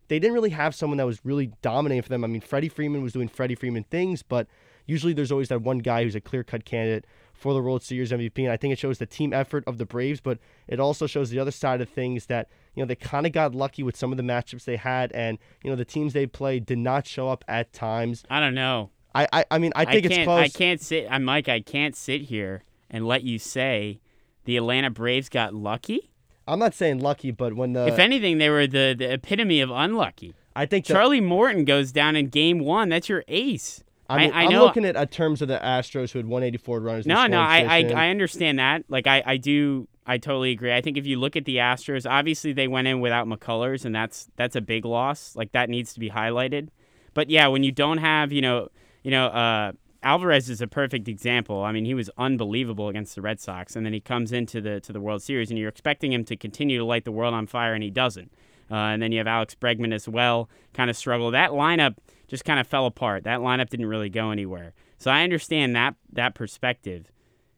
They 0.07 0.19
didn't 0.19 0.35
really 0.35 0.51
have 0.51 0.75
someone 0.75 0.97
that 0.97 1.05
was 1.05 1.19
really 1.23 1.51
dominating 1.61 2.03
for 2.03 2.09
them. 2.09 2.23
I 2.23 2.27
mean, 2.27 2.41
Freddie 2.41 2.69
Freeman 2.69 3.01
was 3.01 3.13
doing 3.13 3.27
Freddie 3.27 3.55
Freeman 3.55 3.85
things, 3.85 4.21
but 4.21 4.47
usually 4.85 5.13
there's 5.13 5.31
always 5.31 5.49
that 5.49 5.61
one 5.61 5.79
guy 5.79 6.03
who's 6.03 6.15
a 6.15 6.21
clear 6.21 6.43
cut 6.43 6.63
candidate 6.63 7.05
for 7.33 7.53
the 7.53 7.61
World 7.61 7.83
Series 7.83 8.11
MVP. 8.11 8.39
And 8.39 8.51
I 8.51 8.57
think 8.57 8.71
it 8.71 8.79
shows 8.79 8.97
the 8.97 9.05
team 9.05 9.33
effort 9.33 9.63
of 9.67 9.77
the 9.77 9.85
Braves, 9.85 10.21
but 10.21 10.39
it 10.67 10.79
also 10.79 11.07
shows 11.07 11.29
the 11.29 11.39
other 11.39 11.51
side 11.51 11.81
of 11.81 11.89
things 11.89 12.27
that, 12.27 12.49
you 12.75 12.81
know, 12.81 12.87
they 12.87 12.95
kind 12.95 13.25
of 13.25 13.31
got 13.31 13.53
lucky 13.53 13.83
with 13.83 13.95
some 13.95 14.11
of 14.11 14.17
the 14.17 14.23
matchups 14.23 14.63
they 14.63 14.77
had. 14.77 15.11
And, 15.11 15.37
you 15.63 15.69
know, 15.69 15.75
the 15.75 15.85
teams 15.85 16.13
they 16.13 16.25
played 16.25 16.65
did 16.65 16.77
not 16.77 17.07
show 17.07 17.29
up 17.29 17.43
at 17.47 17.73
times. 17.73 18.23
I 18.29 18.39
don't 18.39 18.55
know. 18.55 18.91
I, 19.15 19.27
I, 19.31 19.45
I 19.51 19.57
mean, 19.59 19.71
I 19.75 19.85
think 19.85 20.03
can't, 20.03 20.13
it's 20.13 20.25
close. 20.25 20.39
I 20.39 20.49
can't 20.49 20.81
sit. 20.81 21.07
I'm 21.09 21.23
Mike. 21.23 21.47
I 21.47 21.61
can't 21.61 21.95
sit 21.95 22.23
here 22.23 22.63
and 22.89 23.07
let 23.07 23.23
you 23.23 23.39
say 23.39 24.01
the 24.43 24.57
Atlanta 24.57 24.89
Braves 24.89 25.29
got 25.29 25.53
lucky. 25.53 26.11
I'm 26.47 26.59
not 26.59 26.73
saying 26.73 26.99
lucky, 26.99 27.31
but 27.31 27.55
when 27.55 27.73
the. 27.73 27.87
if 27.87 27.97
anything, 27.97 28.37
they 28.37 28.49
were 28.49 28.67
the, 28.67 28.93
the 28.97 29.13
epitome 29.13 29.61
of 29.61 29.71
unlucky. 29.71 30.35
I 30.55 30.65
think 30.65 30.85
the, 30.85 30.93
Charlie 30.93 31.21
Morton 31.21 31.65
goes 31.65 31.91
down 31.91 32.15
in 32.15 32.27
Game 32.27 32.59
One. 32.59 32.89
That's 32.89 33.09
your 33.09 33.23
ace. 33.27 33.83
I 34.07 34.19
mean, 34.19 34.31
I, 34.33 34.43
I 34.43 34.47
know. 34.47 34.63
looking 34.63 34.85
at 34.85 34.95
uh, 34.95 35.07
terms 35.07 35.41
of 35.41 35.47
the 35.47 35.57
Astros 35.57 36.11
who 36.11 36.19
had 36.19 36.27
184 36.27 36.79
runners. 36.79 37.05
no, 37.07 37.25
no, 37.25 37.39
I, 37.39 37.61
I. 37.61 37.77
I 37.95 38.09
understand 38.09 38.59
that. 38.59 38.83
Like, 38.87 39.07
I, 39.07 39.23
I 39.25 39.37
do. 39.37 39.87
I 40.05 40.19
totally 40.19 40.51
agree. 40.51 40.71
I 40.71 40.81
think 40.81 40.97
if 40.97 41.07
you 41.07 41.19
look 41.19 41.35
at 41.35 41.45
the 41.45 41.57
Astros, 41.57 42.07
obviously 42.07 42.53
they 42.53 42.67
went 42.67 42.87
in 42.87 42.99
without 42.99 43.27
McCullers, 43.27 43.85
and 43.85 43.95
that's 43.95 44.29
that's 44.35 44.55
a 44.55 44.61
big 44.61 44.85
loss. 44.85 45.35
Like 45.35 45.53
that 45.53 45.69
needs 45.69 45.93
to 45.93 45.99
be 45.99 46.11
highlighted. 46.11 46.67
But 47.15 47.29
yeah, 47.29 47.47
when 47.47 47.63
you 47.63 47.71
don't 47.71 47.97
have, 47.97 48.31
you 48.31 48.41
know, 48.41 48.69
you 49.05 49.11
know, 49.11 49.27
uh, 49.27 49.71
Alvarez 50.01 50.49
is 50.49 50.61
a 50.61 50.67
perfect 50.67 51.07
example. 51.07 51.63
I 51.63 51.71
mean, 51.71 51.85
he 51.85 51.93
was 51.93 52.09
unbelievable 52.17 52.89
against 52.89 53.13
the 53.13 53.21
Red 53.21 53.39
Sox, 53.39 53.75
and 53.75 53.85
then 53.85 53.93
he 53.93 53.99
comes 53.99 54.31
into 54.31 54.59
the 54.61 54.79
to 54.81 54.91
the 54.91 54.99
World 54.99 55.21
Series, 55.21 55.51
and 55.51 55.59
you're 55.59 55.69
expecting 55.69 56.11
him 56.11 56.25
to 56.25 56.35
continue 56.35 56.79
to 56.79 56.83
light 56.83 57.05
the 57.05 57.11
world 57.11 57.35
on 57.35 57.45
fire, 57.45 57.75
and 57.75 57.83
he 57.83 57.91
doesn't. 57.91 58.31
Uh, 58.69 58.75
and 58.75 59.03
then 59.03 59.11
you 59.11 59.19
have 59.19 59.27
Alex 59.27 59.53
Bregman 59.53 59.93
as 59.93 60.09
well, 60.09 60.49
kind 60.73 60.89
of 60.89 60.97
struggle. 60.97 61.29
That 61.29 61.51
lineup 61.51 61.97
just 62.27 62.45
kind 62.45 62.59
of 62.59 62.65
fell 62.65 62.87
apart. 62.87 63.25
That 63.25 63.41
lineup 63.41 63.69
didn't 63.69 63.85
really 63.85 64.09
go 64.09 64.31
anywhere. 64.31 64.73
So 64.97 65.11
I 65.11 65.21
understand 65.21 65.75
that 65.75 65.93
that 66.11 66.33
perspective, 66.33 67.11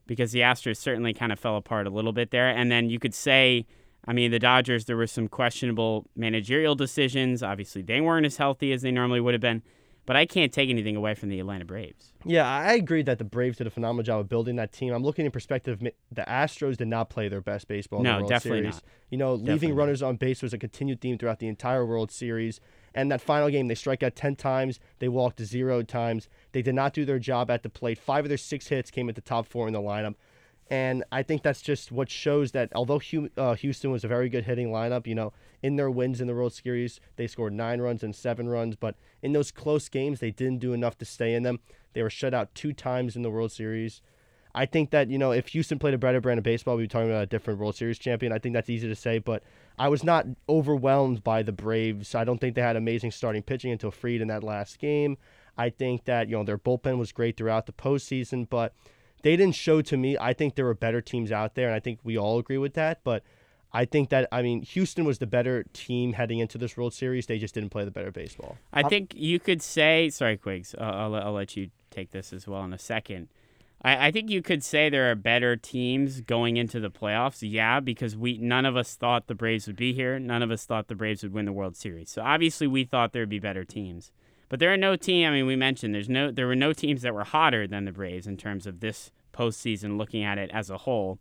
because 0.06 0.34
the 0.34 0.42
Astros 0.42 0.76
certainly 0.76 1.14
kind 1.14 1.32
of 1.32 1.40
fell 1.40 1.56
apart 1.56 1.88
a 1.88 1.90
little 1.90 2.12
bit 2.12 2.32
there. 2.32 2.50
And 2.50 2.70
then 2.70 2.90
you 2.90 3.00
could 3.00 3.14
say, 3.14 3.66
I 4.06 4.12
mean, 4.12 4.32
the 4.32 4.40
Dodgers, 4.40 4.84
there 4.84 4.98
were 4.98 5.08
some 5.08 5.30
questionable 5.30 6.10
managerial 6.14 6.76
decisions. 6.76 7.42
Obviously, 7.42 7.84
they 7.84 8.02
weren't 8.02 8.26
as 8.26 8.36
healthy 8.36 8.74
as 8.74 8.82
they 8.82 8.92
normally 8.92 9.22
would 9.22 9.34
have 9.34 9.42
been. 9.42 9.64
But 10.08 10.16
I 10.16 10.26
can't 10.26 10.52
take 10.54 10.70
anything 10.70 10.96
away 10.96 11.14
from 11.16 11.28
the 11.30 11.40
Atlanta 11.40 11.66
Braves. 11.66 12.14
Yeah, 12.26 12.48
I 12.48 12.74
agree 12.74 13.04
that 13.04 13.18
the 13.20 13.26
Braves 13.26 13.58
did 13.58 13.68
a 13.68 13.70
phenomenal 13.70 14.04
job 14.04 14.22
of 14.22 14.30
building 14.30 14.56
that 14.56 14.72
team. 14.72 14.94
I'm 14.94 15.04
looking 15.04 15.26
in 15.26 15.32
perspective. 15.32 15.80
The 16.12 16.22
Astros 16.22 16.78
did 16.78 16.88
not 16.88 17.10
play 17.10 17.28
their 17.28 17.42
best 17.42 17.68
baseball 17.68 18.00
in 18.00 18.04
No, 18.06 18.14
the 18.14 18.18
World 18.22 18.30
definitely 18.30 18.60
Series. 18.62 18.76
not. 18.76 18.84
You 19.12 19.18
know, 19.18 19.36
Definitely 19.36 19.54
leaving 19.54 19.70
not. 19.72 19.78
runners 19.78 20.02
on 20.02 20.16
base 20.16 20.42
was 20.42 20.54
a 20.54 20.58
continued 20.58 21.02
theme 21.02 21.18
throughout 21.18 21.40
the 21.40 21.48
entire 21.50 21.86
World 21.86 22.10
Series. 22.10 22.60
And 22.96 23.12
that 23.12 23.20
final 23.22 23.50
game, 23.50 23.68
they 23.68 23.76
strike 23.76 24.02
out 24.02 24.16
10 24.16 24.38
times. 24.38 24.80
They 25.00 25.10
walked 25.10 25.42
zero 25.42 25.84
times. 25.84 26.30
They 26.54 26.62
did 26.62 26.74
not 26.74 26.94
do 26.94 27.04
their 27.04 27.20
job 27.20 27.52
at 27.52 27.62
the 27.64 27.70
plate. 27.70 28.00
Five 28.00 28.24
of 28.26 28.30
their 28.30 28.38
six 28.38 28.70
hits 28.70 28.90
came 28.90 29.10
at 29.10 29.16
the 29.16 29.22
top 29.22 29.46
four 29.46 29.68
in 29.68 29.74
the 29.74 29.82
lineup. 29.82 30.16
And 30.70 31.04
I 31.12 31.24
think 31.24 31.44
that's 31.44 31.62
just 31.62 31.92
what 31.92 32.10
shows 32.10 32.52
that 32.52 32.70
although 32.76 33.02
uh, 33.38 33.56
Houston 33.56 33.92
was 33.92 34.04
a 34.04 34.08
very 34.08 34.28
good 34.28 34.44
hitting 34.44 34.70
lineup, 34.70 35.08
you 35.08 35.16
know, 35.16 35.32
in 35.64 35.78
their 35.78 35.90
wins 35.90 36.20
in 36.20 36.28
the 36.28 36.36
World 36.36 36.54
Series, 36.54 37.00
they 37.16 37.26
scored 37.28 37.54
nine 37.54 37.80
runs 37.80 38.04
and 38.04 38.14
seven 38.14 38.50
runs. 38.50 38.76
But 38.76 38.96
in 39.22 39.32
those 39.32 39.52
close 39.52 39.88
games, 39.88 40.20
they 40.20 40.32
didn't 40.32 40.60
do 40.60 40.74
enough 40.74 40.98
to 40.98 41.06
stay 41.06 41.34
in 41.34 41.44
them. 41.44 41.60
They 41.94 42.04
were 42.04 42.10
shut 42.10 42.34
out 42.34 42.54
two 42.54 42.74
times 42.74 43.16
in 43.16 43.22
the 43.22 43.32
World 43.32 43.52
Series. 43.52 44.02
I 44.54 44.66
think 44.66 44.90
that, 44.90 45.10
you 45.10 45.18
know, 45.18 45.32
if 45.32 45.50
Houston 45.50 45.78
played 45.78 45.94
a 45.94 46.00
better 46.00 46.20
brand 46.20 46.40
of 46.40 46.44
baseball, 46.44 46.76
we'd 46.76 46.84
be 46.84 46.88
talking 46.88 47.12
about 47.12 47.24
a 47.24 47.28
different 47.28 47.60
World 47.60 47.76
Series 47.76 48.00
champion. 48.00 48.34
I 48.34 48.40
think 48.40 48.54
that's 48.54 48.70
easy 48.70 48.88
to 48.88 48.96
say, 48.96 49.20
but 49.20 49.44
I 49.78 49.88
was 49.88 50.04
not 50.04 50.26
overwhelmed 50.50 51.24
by 51.24 51.44
the 51.44 51.52
Braves. 51.52 52.16
I 52.16 52.24
don't 52.24 52.40
think 52.40 52.56
they 52.56 52.62
had 52.62 52.76
amazing 52.76 53.12
starting 53.12 53.44
pitching 53.44 53.72
until 53.72 53.92
Fried 53.92 54.20
in 54.20 54.28
that 54.30 54.44
last 54.44 54.80
game. 54.80 55.18
I 55.58 55.70
think 55.70 56.06
that, 56.06 56.28
you 56.28 56.38
know, 56.38 56.44
their 56.44 56.58
bullpen 56.58 56.98
was 56.98 57.12
great 57.12 57.38
throughout 57.38 57.68
the 57.68 57.72
postseason, 57.72 58.50
but 58.50 58.74
they 59.24 59.36
didn't 59.36 59.56
show 59.56 59.82
to 59.82 59.98
me. 59.98 60.18
I 60.20 60.34
think 60.34 60.56
there 60.56 60.66
were 60.66 60.74
better 60.74 61.02
teams 61.02 61.32
out 61.32 61.56
there, 61.56 61.68
and 61.68 61.76
I 61.76 61.80
think 61.80 62.00
we 62.04 62.18
all 62.18 62.40
agree 62.40 62.58
with 62.58 62.74
that. 62.76 63.02
But 63.04 63.24
I 63.74 63.86
think 63.86 64.10
that 64.10 64.28
I 64.32 64.42
mean 64.42 64.62
Houston 64.62 65.06
was 65.06 65.20
the 65.20 65.28
better 65.28 65.64
team 65.74 66.14
heading 66.14 66.40
into 66.40 66.58
this 66.58 66.78
World 66.78 66.94
Series. 66.94 67.26
They 67.26 67.38
just 67.38 67.54
didn't 67.54 67.70
play 67.70 67.86
the 67.86 67.92
better 67.92 68.12
baseball. 68.12 68.58
I 68.72 68.84
think 68.84 69.14
you 69.16 69.40
could 69.40 69.62
say. 69.62 70.10
Sorry, 70.10 70.38
Quigs. 70.38 70.76
Uh, 70.76 70.84
I'll, 70.84 71.16
I'll 71.16 71.34
let 71.34 71.56
you 71.56 71.70
take 71.90 72.12
this 72.12 72.32
as 72.34 72.48
well 72.48 72.64
in 72.64 72.74
a 72.74 72.80
second. 72.80 73.30
I, 73.82 74.08
I 74.08 74.12
think 74.12 74.30
you 74.30 74.42
could 74.42 74.64
say 74.64 74.90
there 74.90 75.12
are 75.12 75.16
better 75.16 75.56
teams 75.56 76.22
going 76.22 76.58
into 76.58 76.80
the 76.80 76.90
playoffs. 76.90 77.40
Yeah, 77.42 77.80
because 77.80 78.16
we 78.16 78.38
none 78.38 78.66
of 78.66 78.78
us 78.78 78.96
thought 78.96 79.28
the 79.28 79.36
Braves 79.36 79.68
would 79.68 79.76
be 79.76 79.94
here. 79.94 80.18
None 80.20 80.42
of 80.44 80.52
us 80.52 80.66
thought 80.66 80.88
the 80.88 80.96
Braves 80.96 81.24
would 81.24 81.34
win 81.34 81.46
the 81.46 81.54
World 81.54 81.76
Series. 81.76 82.10
So 82.10 82.22
obviously 82.22 82.68
we 82.68 82.84
thought 82.84 83.14
there 83.14 83.24
would 83.24 83.30
be 83.30 83.40
better 83.40 83.64
teams. 83.64 84.12
But 84.50 84.60
there 84.60 84.74
are 84.74 84.78
no 84.78 84.96
team. 84.96 85.28
I 85.28 85.32
mean, 85.32 85.46
we 85.46 85.56
mentioned 85.56 85.94
there's 85.94 86.10
no 86.10 86.32
there 86.32 86.48
were 86.48 86.56
no 86.56 86.74
teams 86.74 87.02
that 87.02 87.14
were 87.14 87.24
hotter 87.24 87.68
than 87.68 87.86
the 87.86 87.92
Braves 87.92 88.28
in 88.28 88.38
terms 88.38 88.66
of 88.66 88.80
this 88.80 89.12
postseason. 89.34 89.98
Looking 89.98 90.24
at 90.24 90.38
it 90.38 90.50
as 90.54 90.70
a 90.70 90.80
whole, 90.80 91.20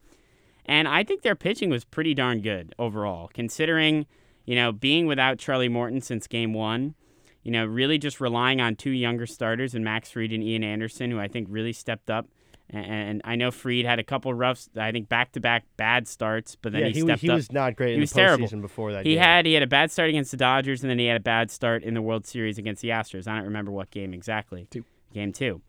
and 0.65 0.87
I 0.87 1.03
think 1.03 1.23
their 1.23 1.35
pitching 1.35 1.71
was 1.71 1.85
pretty 1.85 2.15
darn 2.15 2.41
good 2.41 2.75
overall, 2.79 3.31
considering 3.35 4.07
you 4.45 4.55
know 4.55 4.73
being 4.73 5.07
without 5.07 5.39
Charlie 5.39 5.69
Morton 5.69 6.01
since 6.01 6.27
Game 6.27 6.53
One. 6.53 6.95
You 7.43 7.53
know, 7.53 7.65
really 7.65 7.97
just 7.97 8.21
relying 8.21 8.61
on 8.61 8.75
two 8.75 8.91
younger 8.91 9.25
starters 9.25 9.73
and 9.73 9.85
Max 9.85 10.11
Fried 10.11 10.33
and 10.33 10.43
Ian 10.43 10.65
Anderson, 10.65 11.13
who 11.13 11.21
I 11.21 11.29
think 11.29 11.47
really 11.49 11.73
stepped 11.73 12.11
up. 12.11 12.27
And 12.69 13.21
I 13.25 13.37
know 13.37 13.53
Fried 13.53 13.85
had 13.85 14.01
a 14.01 14.03
couple 14.05 14.35
rough, 14.35 14.67
I 14.77 14.91
think 14.91 15.09
back 15.09 15.33
to 15.33 15.41
back 15.41 15.65
bad 15.77 16.09
starts, 16.09 16.57
but 16.57 16.73
then 16.73 16.83
yeah, 16.83 16.89
he, 16.89 16.95
he, 16.95 17.01
stepped 17.03 17.21
he 17.23 17.31
up. 17.31 17.37
was 17.37 17.53
not 17.53 17.77
great 17.77 17.91
He 17.91 17.95
in 17.95 18.01
was 18.01 18.11
the 18.11 18.17
terrible. 18.21 18.49
before 18.61 18.93
that. 18.93 19.07
He 19.07 19.15
game. 19.15 19.23
had 19.23 19.47
he 19.47 19.55
had 19.55 19.63
a 19.63 19.69
bad 19.69 19.93
start 19.93 20.09
against 20.09 20.33
the 20.33 20.37
Dodgers, 20.37 20.83
and 20.83 20.91
then 20.91 20.99
he 20.99 21.07
had 21.07 21.17
a 21.17 21.23
bad 21.23 21.53
start 21.53 21.85
in 21.85 21.95
the 21.95 22.03
World 22.03 22.27
Series 22.27 22.59
against 22.59 22.83
the 22.83 22.89
Astros. 22.89 23.29
I 23.29 23.37
don't 23.37 23.45
remember 23.45 23.71
what 23.71 23.91
game 23.93 24.13
exactly. 24.13 24.67
Two. 24.71 24.85
Game 25.15 25.33
two, 25.33 25.63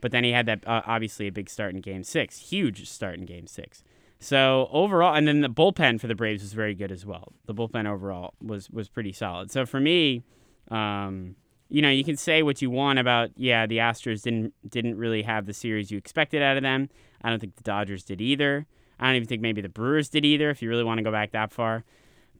but 0.00 0.10
then 0.10 0.24
he 0.24 0.32
had 0.32 0.46
that 0.46 0.66
uh, 0.66 0.80
obviously 0.86 1.26
a 1.26 1.32
big 1.32 1.50
start 1.50 1.74
in 1.74 1.82
Game 1.82 2.02
Six, 2.02 2.38
huge 2.38 2.88
start 2.88 3.18
in 3.18 3.26
Game 3.26 3.46
Six. 3.46 3.84
So 4.18 4.68
overall, 4.72 5.14
and 5.14 5.28
then 5.28 5.42
the 5.42 5.50
bullpen 5.50 6.00
for 6.00 6.06
the 6.06 6.14
Braves 6.14 6.42
was 6.42 6.54
very 6.54 6.74
good 6.74 6.90
as 6.90 7.04
well. 7.04 7.34
The 7.44 7.54
bullpen 7.54 7.86
overall 7.86 8.32
was 8.42 8.70
was 8.70 8.88
pretty 8.88 9.12
solid. 9.12 9.50
So 9.50 9.66
for 9.66 9.80
me, 9.80 10.24
um, 10.70 11.36
you 11.68 11.82
know, 11.82 11.90
you 11.90 12.04
can 12.04 12.16
say 12.16 12.42
what 12.42 12.62
you 12.62 12.70
want 12.70 12.98
about 12.98 13.30
yeah, 13.36 13.66
the 13.66 13.78
Astros 13.78 14.22
didn't 14.22 14.54
didn't 14.68 14.96
really 14.96 15.22
have 15.22 15.46
the 15.46 15.52
series 15.52 15.90
you 15.90 15.98
expected 15.98 16.42
out 16.42 16.56
of 16.56 16.62
them. 16.62 16.88
I 17.22 17.30
don't 17.30 17.40
think 17.40 17.56
the 17.56 17.62
Dodgers 17.62 18.04
did 18.04 18.20
either. 18.20 18.66
I 18.98 19.06
don't 19.06 19.16
even 19.16 19.28
think 19.28 19.42
maybe 19.42 19.60
the 19.60 19.68
Brewers 19.68 20.08
did 20.08 20.24
either. 20.24 20.50
If 20.50 20.62
you 20.62 20.68
really 20.68 20.84
want 20.84 20.98
to 20.98 21.04
go 21.04 21.12
back 21.12 21.32
that 21.32 21.52
far, 21.52 21.84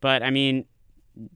but 0.01 0.23
I 0.23 0.31
mean, 0.31 0.65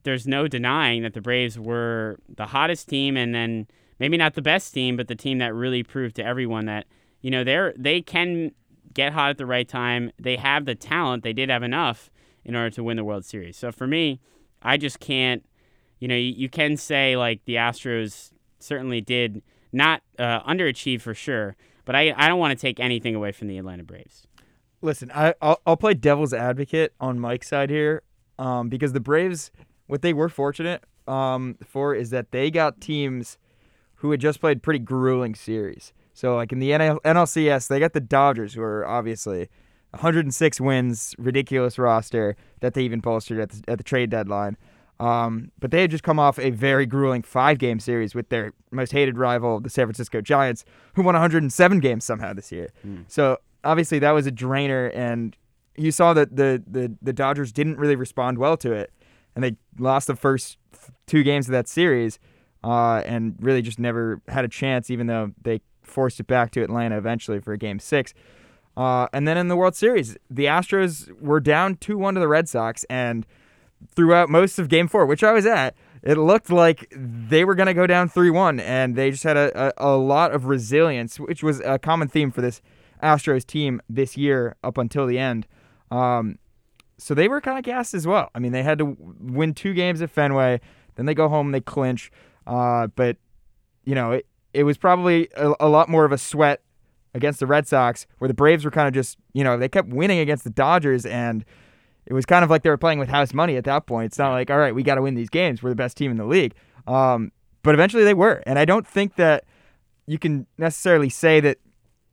there's 0.03 0.27
no 0.27 0.47
denying 0.47 1.03
that 1.03 1.13
the 1.13 1.21
Braves 1.21 1.59
were 1.59 2.17
the 2.27 2.47
hottest 2.47 2.89
team, 2.89 3.17
and 3.17 3.33
then 3.33 3.67
maybe 3.99 4.17
not 4.17 4.33
the 4.33 4.41
best 4.41 4.73
team, 4.73 4.97
but 4.97 5.07
the 5.07 5.15
team 5.15 5.37
that 5.39 5.53
really 5.53 5.83
proved 5.83 6.15
to 6.15 6.25
everyone 6.25 6.65
that 6.65 6.85
you 7.21 7.31
know 7.31 7.43
they're 7.43 7.73
they 7.77 8.01
can 8.01 8.51
get 8.93 9.13
hot 9.13 9.29
at 9.29 9.37
the 9.37 9.45
right 9.45 9.67
time. 9.67 10.11
They 10.19 10.37
have 10.37 10.65
the 10.65 10.75
talent. 10.75 11.23
They 11.23 11.33
did 11.33 11.49
have 11.49 11.63
enough 11.63 12.09
in 12.45 12.55
order 12.55 12.69
to 12.71 12.83
win 12.83 12.97
the 12.97 13.03
World 13.03 13.25
Series. 13.25 13.57
So 13.57 13.71
for 13.71 13.87
me, 13.87 14.19
I 14.61 14.77
just 14.77 14.99
can't. 14.99 15.45
You 16.03 16.09
know, 16.09 16.15
you, 16.15 16.33
you 16.35 16.49
can 16.49 16.75
say 16.75 17.15
like 17.15 17.45
the 17.45 17.55
Astros 17.55 18.33
certainly 18.59 18.99
did 18.99 19.41
not 19.71 20.01
uh, 20.19 20.43
underachieve 20.43 20.99
for 20.99 21.13
sure, 21.13 21.55
but 21.85 21.95
I 21.95 22.13
I 22.17 22.27
don't 22.27 22.39
want 22.39 22.51
to 22.51 22.61
take 22.61 22.77
anything 22.81 23.15
away 23.15 23.31
from 23.31 23.47
the 23.47 23.57
Atlanta 23.57 23.85
Braves. 23.85 24.27
Listen, 24.81 25.09
I 25.15 25.33
I'll, 25.41 25.61
I'll 25.65 25.77
play 25.77 25.93
devil's 25.93 26.33
advocate 26.33 26.91
on 26.99 27.21
Mike's 27.21 27.47
side 27.47 27.69
here, 27.69 28.01
um, 28.37 28.67
because 28.67 28.91
the 28.91 28.99
Braves, 28.99 29.49
what 29.87 30.01
they 30.01 30.11
were 30.11 30.27
fortunate 30.27 30.83
um, 31.07 31.55
for 31.65 31.95
is 31.95 32.09
that 32.09 32.31
they 32.31 32.51
got 32.51 32.81
teams 32.81 33.37
who 33.95 34.11
had 34.11 34.19
just 34.19 34.41
played 34.41 34.61
pretty 34.61 34.79
grueling 34.79 35.35
series. 35.35 35.93
So 36.13 36.35
like 36.35 36.51
in 36.51 36.59
the 36.59 36.71
NL- 36.71 36.99
NLCS, 37.03 37.69
they 37.69 37.79
got 37.79 37.93
the 37.93 38.01
Dodgers, 38.01 38.55
who 38.55 38.61
are 38.61 38.85
obviously 38.85 39.47
106 39.91 40.59
wins, 40.59 41.15
ridiculous 41.17 41.79
roster 41.79 42.35
that 42.59 42.73
they 42.73 42.83
even 42.83 42.99
bolstered 42.99 43.39
at 43.39 43.51
the, 43.51 43.71
at 43.71 43.77
the 43.77 43.85
trade 43.85 44.09
deadline. 44.09 44.57
Um, 45.03 45.51
but 45.59 45.71
they 45.71 45.81
had 45.81 45.91
just 45.91 46.03
come 46.03 46.17
off 46.17 46.39
a 46.39 46.49
very 46.51 46.85
grueling 46.85 47.23
five 47.23 47.57
game 47.57 47.79
series 47.79 48.15
with 48.15 48.29
their 48.29 48.53
most 48.71 48.93
hated 48.93 49.17
rival, 49.17 49.59
the 49.59 49.69
San 49.69 49.85
Francisco 49.85 50.21
Giants, 50.21 50.63
who 50.93 51.01
won 51.01 51.13
107 51.13 51.79
games 51.81 52.05
somehow 52.05 52.31
this 52.31 52.51
year. 52.53 52.69
So 53.09 53.37
obviously 53.65 53.99
that 53.99 54.11
was 54.11 54.25
a 54.27 54.31
drainer, 54.31 54.87
and 54.93 55.35
you 55.75 55.91
saw 55.91 56.13
that 56.13 56.35
the, 56.37 56.63
the, 56.65 56.95
the 57.01 57.11
Dodgers 57.11 57.51
didn't 57.51 57.77
really 57.79 57.97
respond 57.97 58.37
well 58.37 58.55
to 58.57 58.71
it, 58.71 58.93
and 59.35 59.43
they 59.43 59.57
lost 59.77 60.07
the 60.07 60.15
first 60.15 60.57
two 61.05 61.23
games 61.23 61.47
of 61.47 61.51
that 61.51 61.67
series, 61.67 62.17
uh, 62.63 63.01
and 63.05 63.35
really 63.39 63.61
just 63.61 63.79
never 63.79 64.21
had 64.29 64.45
a 64.45 64.49
chance, 64.49 64.89
even 64.89 65.07
though 65.07 65.31
they 65.41 65.59
forced 65.81 66.19
it 66.21 66.27
back 66.27 66.51
to 66.51 66.63
Atlanta 66.63 66.97
eventually 66.97 67.41
for 67.41 67.57
game 67.57 67.79
six. 67.79 68.13
Uh, 68.77 69.07
and 69.11 69.27
then 69.27 69.37
in 69.37 69.49
the 69.49 69.57
World 69.57 69.75
Series, 69.75 70.17
the 70.29 70.45
Astros 70.45 71.11
were 71.19 71.41
down 71.41 71.75
2 71.75 71.97
1 71.97 72.13
to 72.13 72.19
the 72.21 72.27
Red 72.27 72.47
Sox, 72.47 72.85
and 72.85 73.25
throughout 73.95 74.29
most 74.29 74.59
of 74.59 74.69
game 74.69 74.87
four, 74.87 75.05
which 75.05 75.23
I 75.23 75.31
was 75.31 75.45
at, 75.45 75.75
it 76.03 76.17
looked 76.17 76.49
like 76.49 76.93
they 76.95 77.45
were 77.45 77.55
going 77.55 77.67
to 77.67 77.73
go 77.73 77.87
down 77.87 78.09
3 78.09 78.29
1, 78.29 78.59
and 78.59 78.95
they 78.95 79.09
just 79.09 79.23
had 79.23 79.37
a, 79.37 79.73
a, 79.77 79.93
a 79.93 79.97
lot 79.97 80.33
of 80.33 80.45
resilience, 80.45 81.17
which 81.19 81.41
was 81.41 81.61
a 81.61 81.79
common 81.79 82.09
theme 82.09 82.29
for 82.29 82.41
this 82.41 82.61
Astros 83.01 83.45
team 83.45 83.81
this 83.89 84.17
year 84.17 84.55
up 84.63 84.77
until 84.77 85.07
the 85.07 85.17
end. 85.17 85.47
Um, 85.91 86.39
so 86.97 87.13
they 87.13 87.27
were 87.29 87.39
kind 87.39 87.57
of 87.57 87.63
gassed 87.63 87.93
as 87.93 88.05
well. 88.05 88.29
I 88.35 88.39
mean, 88.39 88.51
they 88.51 88.63
had 88.63 88.77
to 88.79 88.97
win 88.97 89.53
two 89.53 89.73
games 89.73 90.01
at 90.01 90.09
Fenway, 90.09 90.59
then 90.95 91.05
they 91.05 91.13
go 91.13 91.29
home, 91.29 91.51
they 91.51 91.61
clinch. 91.61 92.11
Uh, 92.45 92.87
but, 92.87 93.17
you 93.85 93.95
know, 93.95 94.11
it, 94.11 94.27
it 94.53 94.63
was 94.63 94.77
probably 94.77 95.29
a, 95.37 95.53
a 95.61 95.69
lot 95.69 95.87
more 95.87 96.03
of 96.03 96.11
a 96.11 96.17
sweat 96.17 96.61
against 97.13 97.39
the 97.39 97.47
Red 97.47 97.67
Sox, 97.67 98.07
where 98.17 98.27
the 98.27 98.33
Braves 98.33 98.65
were 98.65 98.71
kind 98.71 98.87
of 98.87 98.93
just, 98.93 99.17
you 99.33 99.43
know, 99.43 99.57
they 99.57 99.69
kept 99.69 99.87
winning 99.89 100.19
against 100.19 100.43
the 100.43 100.49
Dodgers, 100.49 101.05
and 101.05 101.45
it 102.05 102.13
was 102.13 102.25
kind 102.25 102.43
of 102.43 102.49
like 102.49 102.63
they 102.63 102.69
were 102.69 102.77
playing 102.77 102.99
with 102.99 103.09
house 103.09 103.33
money 103.33 103.55
at 103.55 103.63
that 103.65 103.85
point. 103.85 104.07
It's 104.07 104.19
not 104.19 104.31
like, 104.31 104.49
all 104.49 104.57
right, 104.57 104.75
we 104.75 104.83
got 104.83 104.95
to 104.95 105.01
win 105.01 105.15
these 105.15 105.29
games. 105.29 105.63
We're 105.63 105.69
the 105.69 105.75
best 105.75 105.97
team 105.97 106.11
in 106.11 106.17
the 106.17 106.25
league. 106.25 106.53
Um, 106.87 107.31
but 107.61 107.73
eventually 107.73 108.03
they 108.03 108.13
were. 108.13 108.43
And 108.45 108.59
I 108.59 108.65
don't 108.65 108.85
think 108.85 109.15
that 109.15 109.45
you 110.05 110.19
can 110.19 110.45
necessarily 110.57 111.09
say 111.09 111.39
that 111.39 111.59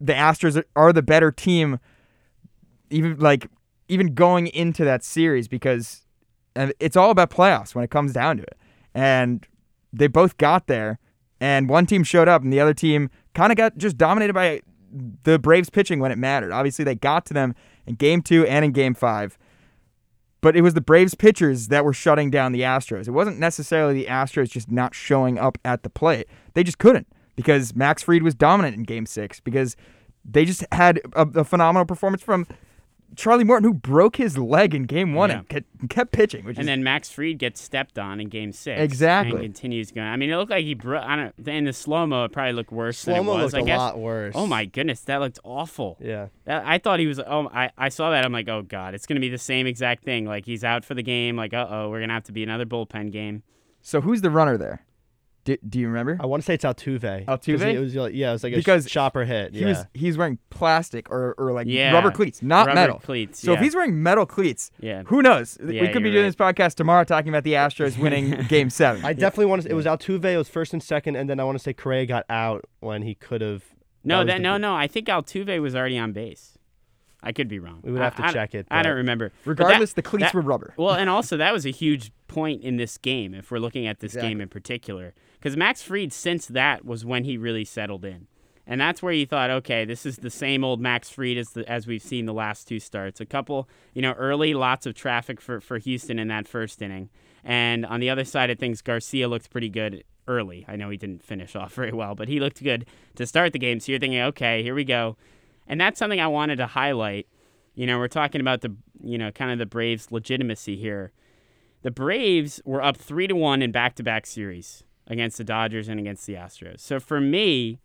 the 0.00 0.12
Astros 0.12 0.56
are- 0.56 0.66
are 0.76 0.92
the 0.92 1.02
better 1.02 1.30
team, 1.30 1.78
even 2.90 3.18
like 3.18 3.49
even 3.88 4.14
going 4.14 4.47
into 4.47 4.85
that 4.85 5.02
series, 5.02 5.49
because 5.49 6.06
and 6.54 6.73
it's 6.78 6.97
all 6.97 7.11
about 7.11 7.30
playoffs 7.30 7.75
when 7.75 7.85
it 7.85 7.90
comes 7.90 8.12
down 8.12 8.37
to 8.37 8.42
it. 8.42 8.56
And 8.94 9.47
they 9.92 10.06
both 10.06 10.37
got 10.37 10.68
there, 10.68 10.99
and 11.40 11.68
one 11.68 11.87
team 11.87 12.04
showed 12.04 12.28
up, 12.28 12.42
and 12.42 12.52
the 12.52 12.61
other 12.61 12.75
team 12.75 13.11
kind 13.35 13.52
of 13.52 13.56
got 13.56 13.76
just 13.76 13.99
dominated 13.99 14.32
by 14.32 14.61
the 15.25 15.38
Braves 15.38 15.70
pitching 15.70 16.00
when 16.00 16.12
it 16.12 16.18
mattered. 16.18 16.52
Obviously, 16.52 16.85
they 16.85 16.94
got 16.94 17.26
to 17.26 17.35
them 17.35 17.54
in 17.87 17.97
game 17.97 18.23
two 18.23 18.47
and 18.47 18.64
in 18.64 18.73
game 18.73 18.94
five. 18.94 19.37
But 20.40 20.56
it 20.56 20.62
was 20.62 20.75
the 20.75 20.80
Braves 20.80 21.14
pitchers 21.14 21.68
that 21.68 21.85
were 21.85 21.92
shutting 21.92 22.30
down 22.30 22.52
the 22.52 22.62
Astros. 22.62 23.06
It 23.06 23.12
wasn't 23.12 23.38
necessarily 23.38 23.94
the 23.94 24.06
Astros 24.06 24.50
just 24.50 24.70
not 24.70 24.94
showing 24.94 25.38
up 25.38 25.59
at 25.64 25.82
the 25.82 25.90
plate. 25.90 26.26
They 26.54 26.62
just 26.62 26.78
couldn't 26.78 27.06
because 27.37 27.75
Max 27.75 28.02
Fried 28.02 28.23
was 28.23 28.35
dominant 28.35 28.76
in 28.76 28.85
game 28.85 29.06
six 29.06 29.40
because 29.40 29.76
they 30.25 30.44
just 30.44 30.64
had 30.73 31.00
a, 31.14 31.26
a 31.35 31.44
phenomenal 31.44 31.85
performance 31.87 32.23
from 32.23 32.47
Charlie 33.17 33.45
Morton, 33.45 33.64
who 33.69 33.75
broke 33.75 34.17
his 34.17 34.38
leg 34.38 34.75
in 34.75 34.85
game 34.85 35.14
one 35.14 35.31
Yeah. 35.31 35.38
and 35.38 35.49
kept, 35.49 35.88
kept 35.90 36.12
pitching. 36.12 36.45
Which 36.45 36.57
And 36.57 36.62
is, 36.62 36.67
then 36.67 36.83
Max 36.85 37.11
Fried 37.11 37.38
gets 37.38 37.61
stepped 37.61 37.99
on 37.99 38.21
in 38.21 38.29
Game 38.29 38.52
Six. 38.52 38.81
Exactly. 38.81 39.33
And 39.33 39.43
continues 39.55 39.90
going. 39.93 40.07
I 40.07 40.17
mean, 40.17 40.31
it 40.31 40.37
looked 40.37 40.50
like 40.50 40.64
he 40.64 40.75
broke. 40.75 41.05
I 41.05 41.17
don't. 41.17 41.49
In 41.49 41.64
the 41.64 41.73
slow 41.73 42.07
mo, 42.07 42.25
it 42.25 42.33
probably 42.33 42.52
looked 42.52 42.73
worse 42.73 43.02
than 43.05 43.14
it 43.14 43.19
Slow-mo 43.25 43.43
was. 43.43 43.52
looked 43.52 43.57
I 43.57 43.64
a 43.64 43.64
guess. 43.67 43.79
lot 43.79 43.99
worse. 43.99 44.35
Oh 44.37 44.47
my 44.47 44.64
goodness, 44.64 45.00
that 45.02 45.17
looked 45.21 45.38
awful. 45.45 45.97
Yeah. 46.00 46.29
That, 46.45 46.62
I 46.67 46.79
thought 46.79 47.00
he 47.00 47.07
was. 47.07 47.19
Oh, 47.21 47.49
I, 47.52 47.71
I 47.76 47.88
saw 47.88 48.11
that. 48.11 48.25
I'm 48.25 48.33
like, 48.33 48.49
oh 48.49 48.62
god, 48.62 48.95
it's 48.95 49.07
gonna 49.07 49.21
be 49.21 49.29
the 49.29 49.38
same 49.38 49.67
exact 49.67 50.05
thing. 50.05 50.25
Like 50.26 50.45
he's 50.47 50.62
out 50.64 50.85
for 50.85 50.95
the 50.95 51.02
game. 51.02 51.37
Like, 51.37 51.52
uh 51.52 51.67
oh, 51.69 51.90
we're 51.90 52.00
gonna 52.00 52.12
have 52.14 52.25
to 52.25 52.33
be 52.33 52.43
another 52.43 52.67
bullpen 52.67 53.11
game. 53.12 53.43
so 53.83 54.00
who's 54.00 54.21
the 54.21 54.31
runner 54.31 54.57
there? 54.57 54.85
Do, 55.50 55.57
do 55.69 55.78
you 55.80 55.88
remember? 55.88 56.16
I 56.21 56.26
want 56.26 56.42
to 56.42 56.47
say 56.47 56.54
it's 56.54 56.64
Altuve. 56.64 57.26
'Cause 57.26 57.38
Altuve? 57.40 57.75
It 57.75 57.78
was 57.80 57.95
like, 57.97 58.14
yeah, 58.14 58.30
it 58.30 58.33
was 58.35 58.45
like 58.45 58.54
Because 58.54 58.87
a 58.87 58.88
chopper 58.88 59.25
hit. 59.25 59.52
He 59.52 59.61
yeah. 59.61 59.66
was 59.69 59.87
he's 59.95 60.16
wearing 60.16 60.38
plastic 60.50 61.11
or, 61.11 61.35
or 61.38 61.52
like 61.52 61.66
Yeah. 61.69 61.92
rubber 61.92 62.12
cleats, 62.12 62.40
not 62.42 62.66
Rubber 62.69 62.80
metal 62.80 62.99
cleats, 62.99 63.40
So 63.40 63.54
if 63.54 63.61
he's 63.61 63.75
wearing 63.75 64.00
metal 64.02 64.26
cleats, 64.26 64.71
Yeah. 64.80 65.02
who 65.07 65.23
knows? 65.23 65.59
Yeah, 65.61 65.83
we 65.83 65.88
could 65.88 66.02
be 66.04 66.11
you're 66.11 66.21
doing 66.23 66.26
this 66.26 66.37
podcast 66.37 66.75
tomorrow 66.76 67.02
talking 67.04 67.30
about 67.30 67.42
the 67.45 67.54
Astros 67.54 67.99
winning 68.02 68.45
Game 68.49 68.71
Seven. 68.71 69.04
I 69.04 69.12
definitely 69.12 69.47
want 69.47 69.62
to. 69.62 69.71
It 69.71 69.75
was 69.75 69.87
Altuve. 69.87 70.25
It 70.25 70.37
was 70.37 70.49
first 70.49 70.73
and 70.73 70.83
second, 70.83 71.16
and 71.16 71.28
then 71.28 71.40
I 71.40 71.45
want 71.45 71.59
to 71.59 71.62
say 71.62 71.73
Correa 71.73 72.07
got 72.07 72.25
out 72.30 72.64
when 72.78 73.02
he 73.02 73.14
could 73.16 73.40
have. 73.40 73.64
No, 74.04 74.19
was 74.19 74.28
that 74.28 74.40
no, 74.40 74.57
no. 74.57 74.75
I 74.76 74.87
think 74.87 75.09
Altuve 75.09 75.61
was 75.61 75.75
already 75.75 75.99
on 75.99 76.12
base. 76.12 76.57
I 77.23 77.33
could 77.33 77.49
be 77.49 77.59
wrong. 77.59 77.80
We 77.83 77.92
would 77.92 78.00
I- 78.00 78.04
have 78.04 78.16
to 78.16 78.25
I- 78.25 78.33
check 78.33 78.54
it, 78.54 78.66
I 78.71 78.83
don't 78.83 78.97
remember. 78.97 79.30
Regardless, 79.45 79.90
that- 79.92 79.97
the 79.97 80.09
cleats 80.09 80.26
that- 80.26 80.35
were 80.35 80.40
rubber. 80.40 80.73
Well, 80.78 80.95
and 80.95 81.11
also 81.11 81.37
that 81.37 81.52
was 81.52 81.66
a 81.66 81.71
huge 81.71 82.12
point 82.28 82.62
in 82.62 82.76
this 82.76 82.97
game 82.97 83.35
if 83.35 83.50
we're 83.50 83.59
looking 83.59 83.87
at 83.87 83.99
this 84.00 84.14
game 84.14 84.40
in 84.40 84.49
particular, 84.49 85.12
because 85.40 85.56
Max 85.56 85.80
Fried, 85.80 86.12
since 86.12 86.47
that 86.47 86.85
was 86.85 87.04
when 87.04 87.25
he 87.25 87.38
really 87.38 87.64
settled 87.64 88.04
in, 88.04 88.26
and 88.66 88.78
that's 88.78 89.02
where 89.02 89.12
you 89.12 89.25
thought, 89.25 89.50
okay, 89.50 89.87
this 89.87 90.04
is 90.04 90.18
the 90.18 90.30
same 90.30 90.62
old 90.62 90.80
Max 90.80 91.09
Fried 91.09 91.38
as 91.38 91.50
the, 91.50 91.68
as 91.68 91.87
we've 91.87 92.02
seen 92.02 92.26
the 92.26 92.35
last 92.35 92.68
two 92.68 92.78
starts. 92.78 93.20
A 93.20 93.26
couple, 93.26 93.66
you 93.94 94.02
know, 94.02 94.12
early 94.12 94.52
lots 94.52 94.85
of 94.85 94.94
traffic 94.94 95.40
for 95.40 95.61
for 95.61 95.78
Houston 95.78 96.18
in 96.18 96.28
that 96.28 96.47
first 96.47 96.82
inning, 96.82 97.09
and 97.42 97.87
on 97.87 98.00
the 98.00 98.11
other 98.11 98.25
side 98.25 98.50
of 98.50 98.59
things, 98.59 98.82
Garcia 98.82 99.28
looked 99.28 99.50
pretty 99.50 99.70
good 99.70 100.04
early. 100.28 100.66
I 100.68 100.76
know 100.76 100.90
he 100.90 100.99
didn't 100.99 101.25
finish 101.25 101.56
off 101.56 101.73
very 101.73 101.92
well, 101.92 102.14
but 102.14 102.28
he 102.28 102.38
looked 102.38 102.62
good 102.62 102.87
to 103.16 103.26
start 103.26 103.54
the 103.54 103.59
game. 103.59 103.80
So 103.80 103.92
you're 103.92 103.99
thinking, 103.99 104.20
okay, 104.20 104.62
here 104.62 104.75
we 104.75 104.85
go, 104.85 105.16
and 105.66 105.80
that's 105.80 105.99
something 105.99 106.20
I 106.20 106.28
wanted 106.28 106.56
to 106.56 106.66
highlight. 106.66 107.28
You 107.75 107.87
know, 107.87 107.99
we're 107.99 108.09
talking 108.09 108.42
about 108.42 108.61
the, 108.61 108.76
you 109.02 109.16
know, 109.16 109.32
kind 109.32 109.50
of 109.50 109.59
the 109.59 109.64
Braves' 109.64 110.12
legitimacy 110.12 110.76
here. 110.76 111.12
The 111.82 111.90
Braves 111.90 112.61
were 112.66 112.82
up 112.82 112.99
three 112.99 113.26
to 113.26 113.35
one 113.35 113.62
in 113.62 113.73
back-to-back 113.73 114.26
series 114.26 114.85
against 115.11 115.37
the 115.37 115.45
Dodgers 115.45 115.88
and 115.88 116.00
against 116.00 116.26
the 116.26 116.35
Astros. 116.35 116.81
So 116.81 117.00
for 117.00 117.21
me, 117.21 117.81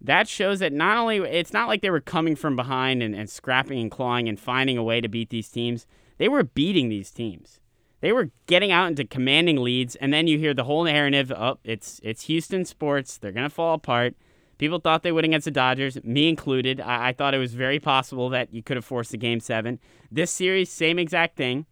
that 0.00 0.28
shows 0.28 0.58
that 0.58 0.72
not 0.72 0.98
only 0.98 1.18
it's 1.18 1.52
not 1.52 1.68
like 1.68 1.80
they 1.80 1.90
were 1.90 2.00
coming 2.00 2.36
from 2.36 2.56
behind 2.56 3.02
and, 3.02 3.14
and 3.14 3.30
scrapping 3.30 3.80
and 3.80 3.90
clawing 3.90 4.28
and 4.28 4.38
finding 4.38 4.76
a 4.76 4.82
way 4.82 5.00
to 5.00 5.08
beat 5.08 5.30
these 5.30 5.48
teams. 5.48 5.86
They 6.18 6.28
were 6.28 6.42
beating 6.42 6.88
these 6.88 7.10
teams. 7.10 7.60
They 8.00 8.12
were 8.12 8.30
getting 8.46 8.70
out 8.70 8.88
into 8.88 9.04
commanding 9.04 9.56
leads, 9.56 9.96
and 9.96 10.12
then 10.12 10.26
you 10.28 10.38
hear 10.38 10.54
the 10.54 10.64
whole 10.64 10.84
narrative: 10.84 11.32
"Oh, 11.32 11.58
it's 11.64 12.00
it's 12.04 12.24
Houston 12.24 12.64
sports. 12.64 13.18
They're 13.18 13.32
gonna 13.32 13.48
fall 13.48 13.74
apart." 13.74 14.14
People 14.58 14.80
thought 14.80 15.04
they 15.04 15.12
would 15.12 15.24
against 15.24 15.44
the 15.44 15.52
Dodgers, 15.52 16.02
me 16.02 16.28
included. 16.28 16.80
I, 16.80 17.08
I 17.08 17.12
thought 17.12 17.34
it 17.34 17.38
was 17.38 17.54
very 17.54 17.78
possible 17.78 18.28
that 18.30 18.52
you 18.52 18.60
could 18.60 18.76
have 18.76 18.84
forced 18.84 19.14
a 19.14 19.16
game 19.16 19.38
seven. 19.38 19.78
This 20.10 20.32
series, 20.32 20.68
same 20.68 20.98
exact 20.98 21.36
thing. 21.36 21.66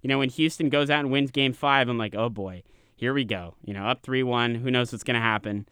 You 0.00 0.08
know, 0.08 0.18
when 0.18 0.30
Houston 0.30 0.70
goes 0.70 0.88
out 0.88 1.00
and 1.00 1.10
wins 1.10 1.30
game 1.30 1.52
five, 1.52 1.88
I'm 1.88 1.98
like, 1.98 2.14
oh 2.14 2.30
boy, 2.30 2.62
here 3.00 3.14
we 3.14 3.24
go. 3.24 3.54
You 3.64 3.72
know, 3.72 3.86
up 3.86 4.02
3 4.02 4.22
1. 4.22 4.56
Who 4.56 4.70
knows 4.70 4.92
what's 4.92 5.04
going 5.04 5.14
to 5.14 5.20
happen? 5.20 5.66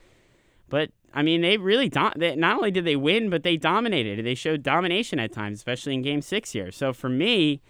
But, 0.70 0.90
I 1.12 1.22
mean, 1.22 1.42
they 1.42 1.58
really, 1.58 1.90
do- 1.90 2.10
they, 2.16 2.34
not 2.34 2.56
only 2.56 2.70
did 2.70 2.86
they 2.86 2.96
win, 2.96 3.28
but 3.28 3.42
they 3.42 3.58
dominated. 3.58 4.24
They 4.24 4.34
showed 4.34 4.62
domination 4.62 5.18
at 5.18 5.30
times, 5.30 5.58
especially 5.58 5.92
in 5.92 6.00
game 6.00 6.22
six 6.22 6.52
here. 6.52 6.72
So 6.72 6.94
for 6.94 7.10
me, 7.10 7.60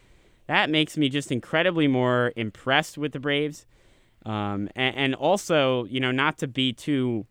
that 0.47 0.71
makes 0.71 0.97
me 0.97 1.09
just 1.09 1.33
incredibly 1.33 1.89
more 1.89 2.33
impressed 2.37 2.97
with 2.97 3.11
the 3.11 3.19
Braves. 3.19 3.67
Um, 4.25 4.69
and, 4.77 4.97
and 4.97 5.15
also, 5.17 5.87
you 5.87 5.99
know, 5.99 6.13
not 6.13 6.39
to 6.39 6.47
be 6.47 6.73
too, 6.73 7.27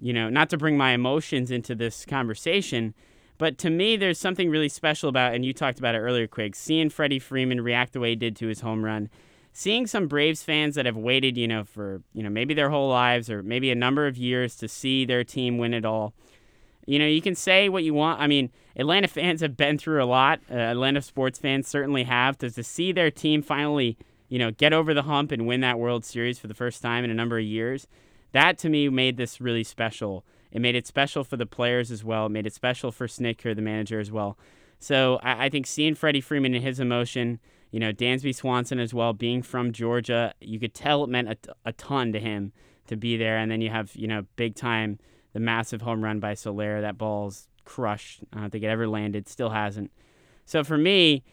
you 0.00 0.12
know, 0.12 0.30
not 0.30 0.50
to 0.50 0.56
bring 0.56 0.76
my 0.76 0.92
emotions 0.92 1.50
into 1.50 1.74
this 1.74 2.06
conversation, 2.06 2.94
but 3.36 3.58
to 3.58 3.70
me, 3.70 3.96
there's 3.96 4.20
something 4.20 4.48
really 4.48 4.68
special 4.68 5.08
about, 5.08 5.34
and 5.34 5.44
you 5.44 5.52
talked 5.52 5.80
about 5.80 5.96
it 5.96 5.98
earlier, 5.98 6.28
Quig, 6.28 6.54
seeing 6.54 6.88
Freddie 6.88 7.18
Freeman 7.18 7.60
react 7.60 7.94
the 7.94 8.00
way 8.00 8.10
he 8.10 8.16
did 8.16 8.36
to 8.36 8.46
his 8.46 8.60
home 8.60 8.84
run, 8.84 9.10
seeing 9.56 9.86
some 9.86 10.08
Braves 10.08 10.42
fans 10.42 10.74
that 10.74 10.84
have 10.84 10.96
waited, 10.96 11.38
you 11.38 11.46
know, 11.46 11.62
for, 11.62 12.02
you 12.12 12.24
know, 12.24 12.28
maybe 12.28 12.54
their 12.54 12.70
whole 12.70 12.88
lives 12.88 13.30
or 13.30 13.40
maybe 13.42 13.70
a 13.70 13.74
number 13.76 14.06
of 14.08 14.18
years 14.18 14.56
to 14.56 14.68
see 14.68 15.04
their 15.04 15.22
team 15.22 15.58
win 15.58 15.72
it 15.72 15.84
all. 15.84 16.12
You 16.86 16.98
know, 16.98 17.06
you 17.06 17.22
can 17.22 17.36
say 17.36 17.68
what 17.68 17.84
you 17.84 17.94
want. 17.94 18.20
I 18.20 18.26
mean, 18.26 18.50
Atlanta 18.76 19.06
fans 19.06 19.40
have 19.40 19.56
been 19.56 19.78
through 19.78 20.02
a 20.02 20.04
lot. 20.04 20.40
Uh, 20.50 20.54
Atlanta 20.54 21.00
sports 21.00 21.38
fans 21.38 21.68
certainly 21.68 22.02
have. 22.02 22.36
To, 22.38 22.50
to 22.50 22.64
see 22.64 22.90
their 22.90 23.12
team 23.12 23.42
finally, 23.42 23.96
you 24.28 24.40
know, 24.40 24.50
get 24.50 24.72
over 24.72 24.92
the 24.92 25.02
hump 25.02 25.30
and 25.30 25.46
win 25.46 25.60
that 25.60 25.78
World 25.78 26.04
Series 26.04 26.38
for 26.38 26.48
the 26.48 26.54
first 26.54 26.82
time 26.82 27.04
in 27.04 27.10
a 27.10 27.14
number 27.14 27.38
of 27.38 27.44
years, 27.44 27.86
that 28.32 28.58
to 28.58 28.68
me 28.68 28.88
made 28.88 29.16
this 29.16 29.40
really 29.40 29.64
special. 29.64 30.24
It 30.50 30.60
made 30.60 30.74
it 30.74 30.86
special 30.86 31.22
for 31.22 31.36
the 31.36 31.46
players 31.46 31.92
as 31.92 32.02
well. 32.02 32.26
It 32.26 32.30
made 32.30 32.46
it 32.46 32.54
special 32.54 32.90
for 32.90 33.06
Snitker, 33.06 33.54
the 33.54 33.62
manager, 33.62 34.00
as 34.00 34.10
well. 34.10 34.36
So 34.80 35.20
I, 35.22 35.46
I 35.46 35.48
think 35.48 35.66
seeing 35.68 35.94
Freddie 35.94 36.20
Freeman 36.20 36.54
and 36.54 36.64
his 36.64 36.80
emotion, 36.80 37.38
you 37.74 37.80
know, 37.80 37.92
Dansby 37.92 38.32
Swanson 38.32 38.78
as 38.78 38.94
well, 38.94 39.12
being 39.12 39.42
from 39.42 39.72
Georgia, 39.72 40.32
you 40.40 40.60
could 40.60 40.74
tell 40.74 41.02
it 41.02 41.10
meant 41.10 41.48
a 41.64 41.72
ton 41.72 42.12
to 42.12 42.20
him 42.20 42.52
to 42.86 42.96
be 42.96 43.16
there. 43.16 43.36
And 43.36 43.50
then 43.50 43.60
you 43.60 43.68
have, 43.68 43.96
you 43.96 44.06
know, 44.06 44.26
big 44.36 44.54
time, 44.54 45.00
the 45.32 45.40
massive 45.40 45.82
home 45.82 46.04
run 46.04 46.20
by 46.20 46.34
Soler. 46.34 46.80
That 46.80 46.96
ball's 46.96 47.48
crushed. 47.64 48.20
I 48.32 48.42
don't 48.42 48.50
think 48.50 48.62
it 48.62 48.68
ever 48.68 48.86
landed, 48.86 49.28
still 49.28 49.50
hasn't. 49.50 49.90
So 50.46 50.62
for 50.62 50.78
me, 50.78 51.24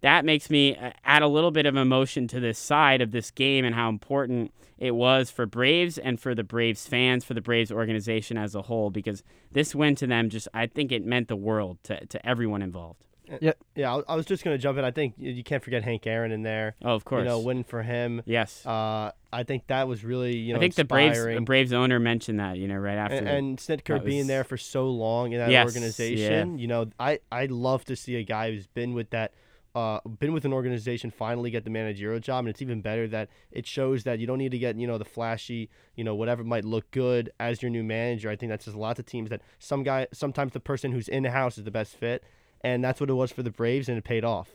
that 0.00 0.24
makes 0.24 0.48
me 0.48 0.74
uh, 0.74 0.92
add 1.04 1.20
a 1.20 1.28
little 1.28 1.50
bit 1.50 1.66
of 1.66 1.76
emotion 1.76 2.26
to 2.28 2.40
this 2.40 2.58
side 2.58 3.02
of 3.02 3.10
this 3.10 3.30
game 3.30 3.66
and 3.66 3.74
how 3.74 3.90
important 3.90 4.54
it 4.78 4.92
was 4.92 5.30
for 5.30 5.44
Braves 5.44 5.98
and 5.98 6.18
for 6.18 6.34
the 6.34 6.42
Braves 6.42 6.86
fans, 6.86 7.26
for 7.26 7.34
the 7.34 7.42
Braves 7.42 7.70
organization 7.70 8.38
as 8.38 8.54
a 8.54 8.62
whole, 8.62 8.88
because 8.88 9.22
this 9.52 9.74
win 9.74 9.96
to 9.96 10.06
them 10.06 10.30
just, 10.30 10.48
I 10.54 10.66
think 10.66 10.92
it 10.92 11.04
meant 11.04 11.28
the 11.28 11.36
world 11.36 11.76
to, 11.82 12.06
to 12.06 12.26
everyone 12.26 12.62
involved. 12.62 13.04
Yeah, 13.40 13.94
I, 13.94 14.02
I 14.08 14.16
was 14.16 14.26
just 14.26 14.42
gonna 14.44 14.58
jump 14.58 14.78
in. 14.78 14.84
I 14.84 14.90
think 14.90 15.14
you 15.18 15.42
can't 15.44 15.62
forget 15.62 15.82
Hank 15.84 16.06
Aaron 16.06 16.32
in 16.32 16.42
there. 16.42 16.74
Oh, 16.82 16.94
of 16.94 17.04
course. 17.04 17.20
You 17.20 17.24
know, 17.28 17.40
winning 17.40 17.64
for 17.64 17.82
him. 17.82 18.22
yes. 18.26 18.64
Uh, 18.66 19.12
I 19.32 19.44
think 19.44 19.68
that 19.68 19.86
was 19.86 20.04
really 20.04 20.36
you 20.36 20.52
know 20.54 20.58
I 20.58 20.60
think 20.60 20.74
the 20.74 20.84
Braves, 20.84 21.24
the 21.24 21.40
Braves 21.40 21.72
owner 21.72 22.00
mentioned 22.00 22.40
that, 22.40 22.56
you 22.58 22.66
know, 22.66 22.76
right 22.76 22.98
after. 22.98 23.16
and, 23.16 23.26
the- 23.26 23.30
and 23.30 23.58
Snitker 23.58 23.94
that 23.98 24.04
being 24.04 24.26
there 24.26 24.42
for 24.44 24.56
so 24.56 24.88
long 24.88 25.32
in 25.32 25.38
that 25.38 25.50
Yes, 25.50 25.64
organization, 25.64 26.58
you 26.58 26.66
know, 26.66 26.86
I 26.98 27.20
I 27.30 27.46
love 27.46 27.84
to 27.86 27.96
see 27.96 28.16
a 28.16 28.22
guy 28.24 28.50
who's 28.50 28.66
been 28.66 28.92
with 28.94 29.10
that, 29.10 29.32
uh, 29.74 30.00
been 30.18 30.32
with 30.32 30.44
an 30.44 30.52
organization 30.52 31.12
finally 31.12 31.50
get 31.52 31.62
the 31.64 31.70
managerial 31.70 32.18
job, 32.20 32.40
and 32.40 32.48
it's 32.48 32.60
even 32.60 32.80
better 32.80 33.06
that 33.08 33.28
it 33.52 33.66
shows 33.66 34.02
that 34.04 34.18
you 34.18 34.26
don't 34.26 34.38
need 34.38 34.50
to 34.50 34.58
get 34.58 34.76
you 34.76 34.86
know 34.86 34.98
the 34.98 35.04
flashy, 35.04 35.70
you 35.94 36.02
know, 36.02 36.14
whatever 36.16 36.42
might 36.42 36.64
look 36.64 36.90
good 36.90 37.30
as 37.38 37.62
your 37.62 37.70
new 37.70 37.84
manager. 37.84 38.28
I 38.30 38.34
think 38.36 38.50
that's 38.50 38.64
just 38.64 38.76
lots 38.76 38.98
of 38.98 39.06
teams 39.06 39.30
that 39.30 39.42
some 39.60 39.84
guy 39.84 40.08
sometimes 40.12 40.52
the 40.52 40.60
person 40.60 40.90
who's 40.92 41.08
in 41.08 41.22
the 41.22 41.30
house 41.30 41.56
is 41.56 41.62
the 41.64 41.70
best 41.70 41.94
fit, 41.94 42.24
and 42.62 42.82
that's 42.84 43.00
what 43.00 43.10
it 43.10 43.14
was 43.14 43.30
for 43.32 43.42
the 43.42 43.50
Braves, 43.50 43.88
and 43.88 43.96
it 43.98 44.04
paid 44.04 44.24
off. 44.24 44.48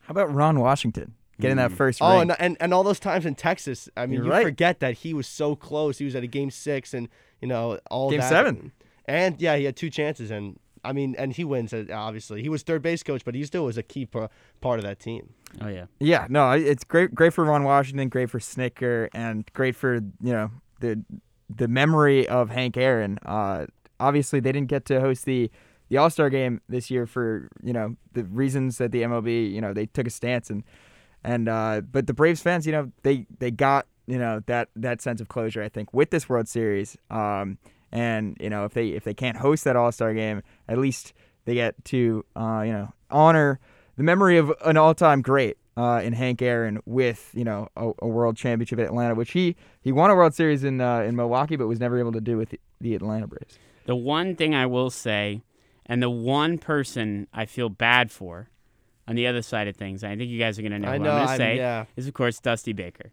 How 0.00 0.12
about 0.12 0.32
Ron 0.34 0.58
Washington 0.60 1.14
getting 1.40 1.56
that 1.56 1.72
first 1.72 2.00
Oh, 2.02 2.12
ring? 2.20 2.30
and, 2.30 2.40
and 2.40 2.56
and 2.60 2.74
all 2.74 2.82
those 2.82 3.00
times 3.00 3.24
in 3.26 3.34
Texas, 3.34 3.88
I 3.96 4.06
mean, 4.06 4.16
You're 4.16 4.24
you 4.26 4.30
right. 4.30 4.44
forget 4.44 4.80
that 4.80 4.94
he 4.98 5.14
was 5.14 5.26
so 5.26 5.54
close. 5.56 5.98
He 5.98 6.04
was 6.04 6.14
at 6.16 6.22
a 6.22 6.26
game 6.26 6.50
six, 6.50 6.92
and 6.94 7.08
you 7.40 7.48
know 7.48 7.78
all 7.90 8.10
Game 8.10 8.20
that. 8.20 8.28
seven. 8.28 8.72
and 9.06 9.40
yeah, 9.40 9.56
he 9.56 9.64
had 9.64 9.76
two 9.76 9.90
chances, 9.90 10.30
and 10.30 10.58
I 10.84 10.92
mean, 10.92 11.14
and 11.16 11.32
he 11.32 11.44
wins. 11.44 11.72
uh, 11.72 11.84
Obviously, 11.92 12.42
he 12.42 12.48
was 12.48 12.62
third 12.62 12.82
base 12.82 13.02
coach, 13.04 13.24
but 13.24 13.34
he 13.36 13.44
still 13.44 13.64
was 13.64 13.78
a 13.78 13.82
key 13.84 14.06
par- 14.06 14.30
part 14.60 14.78
of 14.80 14.84
that 14.84 14.98
team. 14.98 15.32
oh, 15.60 15.68
yeah. 15.68 15.84
Yeah, 16.00 16.26
no, 16.28 16.50
it's 16.52 16.82
great. 16.84 17.14
Great 17.14 17.32
for 17.32 17.44
Ron 17.44 17.62
Washington. 17.64 18.08
Great 18.08 18.30
for 18.30 18.40
Snitker, 18.40 19.08
and 19.14 19.48
great 19.52 19.76
for 19.76 19.94
you 19.94 20.32
know 20.32 20.50
the 20.80 21.00
the 21.54 21.68
memory 21.68 22.26
of 22.28 22.50
Hank 22.50 22.76
Aaron. 22.76 23.18
Uh, 23.24 23.66
obviously, 24.00 24.40
they 24.40 24.50
didn't 24.50 24.68
get 24.68 24.84
to 24.86 25.00
host 25.00 25.24
the 25.26 25.50
the 25.92 25.98
All 25.98 26.08
Star 26.08 26.30
game 26.30 26.62
this 26.70 26.90
year 26.90 27.06
for 27.06 27.50
you 27.62 27.74
know 27.74 27.96
the 28.14 28.24
reasons 28.24 28.78
that 28.78 28.92
the 28.92 29.02
MLB 29.02 29.52
you 29.52 29.60
know 29.60 29.74
they 29.74 29.84
took 29.84 30.06
a 30.06 30.10
stance 30.10 30.48
and 30.48 30.64
and 31.22 31.50
uh, 31.50 31.82
but 31.82 32.06
the 32.06 32.14
Braves 32.14 32.40
fans 32.40 32.66
you 32.66 32.72
know 32.72 32.90
they 33.02 33.26
they 33.38 33.50
got 33.50 33.86
you 34.06 34.16
know 34.16 34.40
that 34.46 34.70
that 34.74 35.02
sense 35.02 35.20
of 35.20 35.28
closure 35.28 35.62
I 35.62 35.68
think 35.68 35.92
with 35.92 36.08
this 36.08 36.30
World 36.30 36.48
Series. 36.48 36.96
Um, 37.10 37.58
and 37.92 38.38
you 38.40 38.48
know 38.48 38.64
if 38.64 38.72
they 38.72 38.88
if 38.88 39.04
they 39.04 39.12
can't 39.12 39.36
host 39.36 39.64
that 39.64 39.76
All 39.76 39.92
Star 39.92 40.14
game, 40.14 40.40
at 40.66 40.78
least 40.78 41.12
they 41.44 41.52
get 41.52 41.74
to 41.84 42.24
uh, 42.34 42.62
you 42.64 42.72
know 42.72 42.94
honor 43.10 43.60
the 43.98 44.02
memory 44.02 44.38
of 44.38 44.50
an 44.64 44.78
all-time 44.78 45.20
great 45.20 45.58
uh, 45.76 46.00
in 46.02 46.14
Hank 46.14 46.40
Aaron 46.40 46.80
with 46.86 47.30
you 47.34 47.44
know 47.44 47.68
a, 47.76 47.90
a 47.98 48.08
World 48.08 48.38
Championship 48.38 48.78
at 48.78 48.86
Atlanta, 48.86 49.14
which 49.14 49.32
he 49.32 49.56
he 49.82 49.92
won 49.92 50.10
a 50.10 50.14
World 50.14 50.32
Series 50.32 50.64
in 50.64 50.80
uh, 50.80 51.00
in 51.00 51.16
Milwaukee, 51.16 51.56
but 51.56 51.66
was 51.66 51.80
never 51.80 51.98
able 51.98 52.12
to 52.12 52.20
do 52.22 52.38
with 52.38 52.48
the, 52.48 52.60
the 52.80 52.94
Atlanta 52.94 53.26
Braves. 53.26 53.58
The 53.84 53.96
one 53.96 54.36
thing 54.36 54.54
I 54.54 54.64
will 54.64 54.88
say, 54.88 55.42
and 55.86 56.02
the 56.02 56.10
one 56.10 56.58
person 56.58 57.26
I 57.32 57.46
feel 57.46 57.68
bad 57.68 58.10
for 58.10 58.48
on 59.08 59.16
the 59.16 59.26
other 59.26 59.42
side 59.42 59.68
of 59.68 59.76
things, 59.76 60.04
I 60.04 60.16
think 60.16 60.30
you 60.30 60.38
guys 60.38 60.58
are 60.58 60.62
going 60.62 60.72
to 60.72 60.78
know 60.78 60.88
I 60.88 60.98
who 60.98 61.04
know, 61.04 61.10
I'm 61.10 61.26
going 61.26 61.28
to 61.28 61.36
say, 61.36 61.56
yeah. 61.56 61.84
is 61.96 62.06
of 62.06 62.14
course 62.14 62.38
Dusty 62.40 62.72
Baker. 62.72 63.12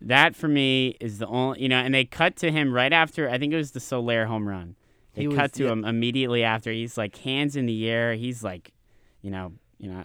That 0.00 0.36
for 0.36 0.48
me 0.48 0.96
is 1.00 1.18
the 1.18 1.26
only, 1.26 1.62
you 1.62 1.68
know, 1.68 1.78
and 1.78 1.94
they 1.94 2.04
cut 2.04 2.36
to 2.36 2.50
him 2.52 2.72
right 2.72 2.92
after, 2.92 3.28
I 3.28 3.38
think 3.38 3.52
it 3.52 3.56
was 3.56 3.72
the 3.72 3.80
Soler 3.80 4.26
home 4.26 4.46
run. 4.48 4.76
They 5.14 5.22
He 5.22 5.28
was- 5.28 5.36
cut 5.36 5.52
to 5.54 5.64
yeah. 5.64 5.72
him 5.72 5.84
immediately 5.84 6.42
after. 6.44 6.70
He's 6.72 6.96
like 6.98 7.16
hands 7.18 7.56
in 7.56 7.66
the 7.66 7.88
air. 7.88 8.14
He's 8.14 8.44
like, 8.44 8.72
you 9.22 9.30
know, 9.30 9.52
you 9.78 9.90
know, 9.90 10.04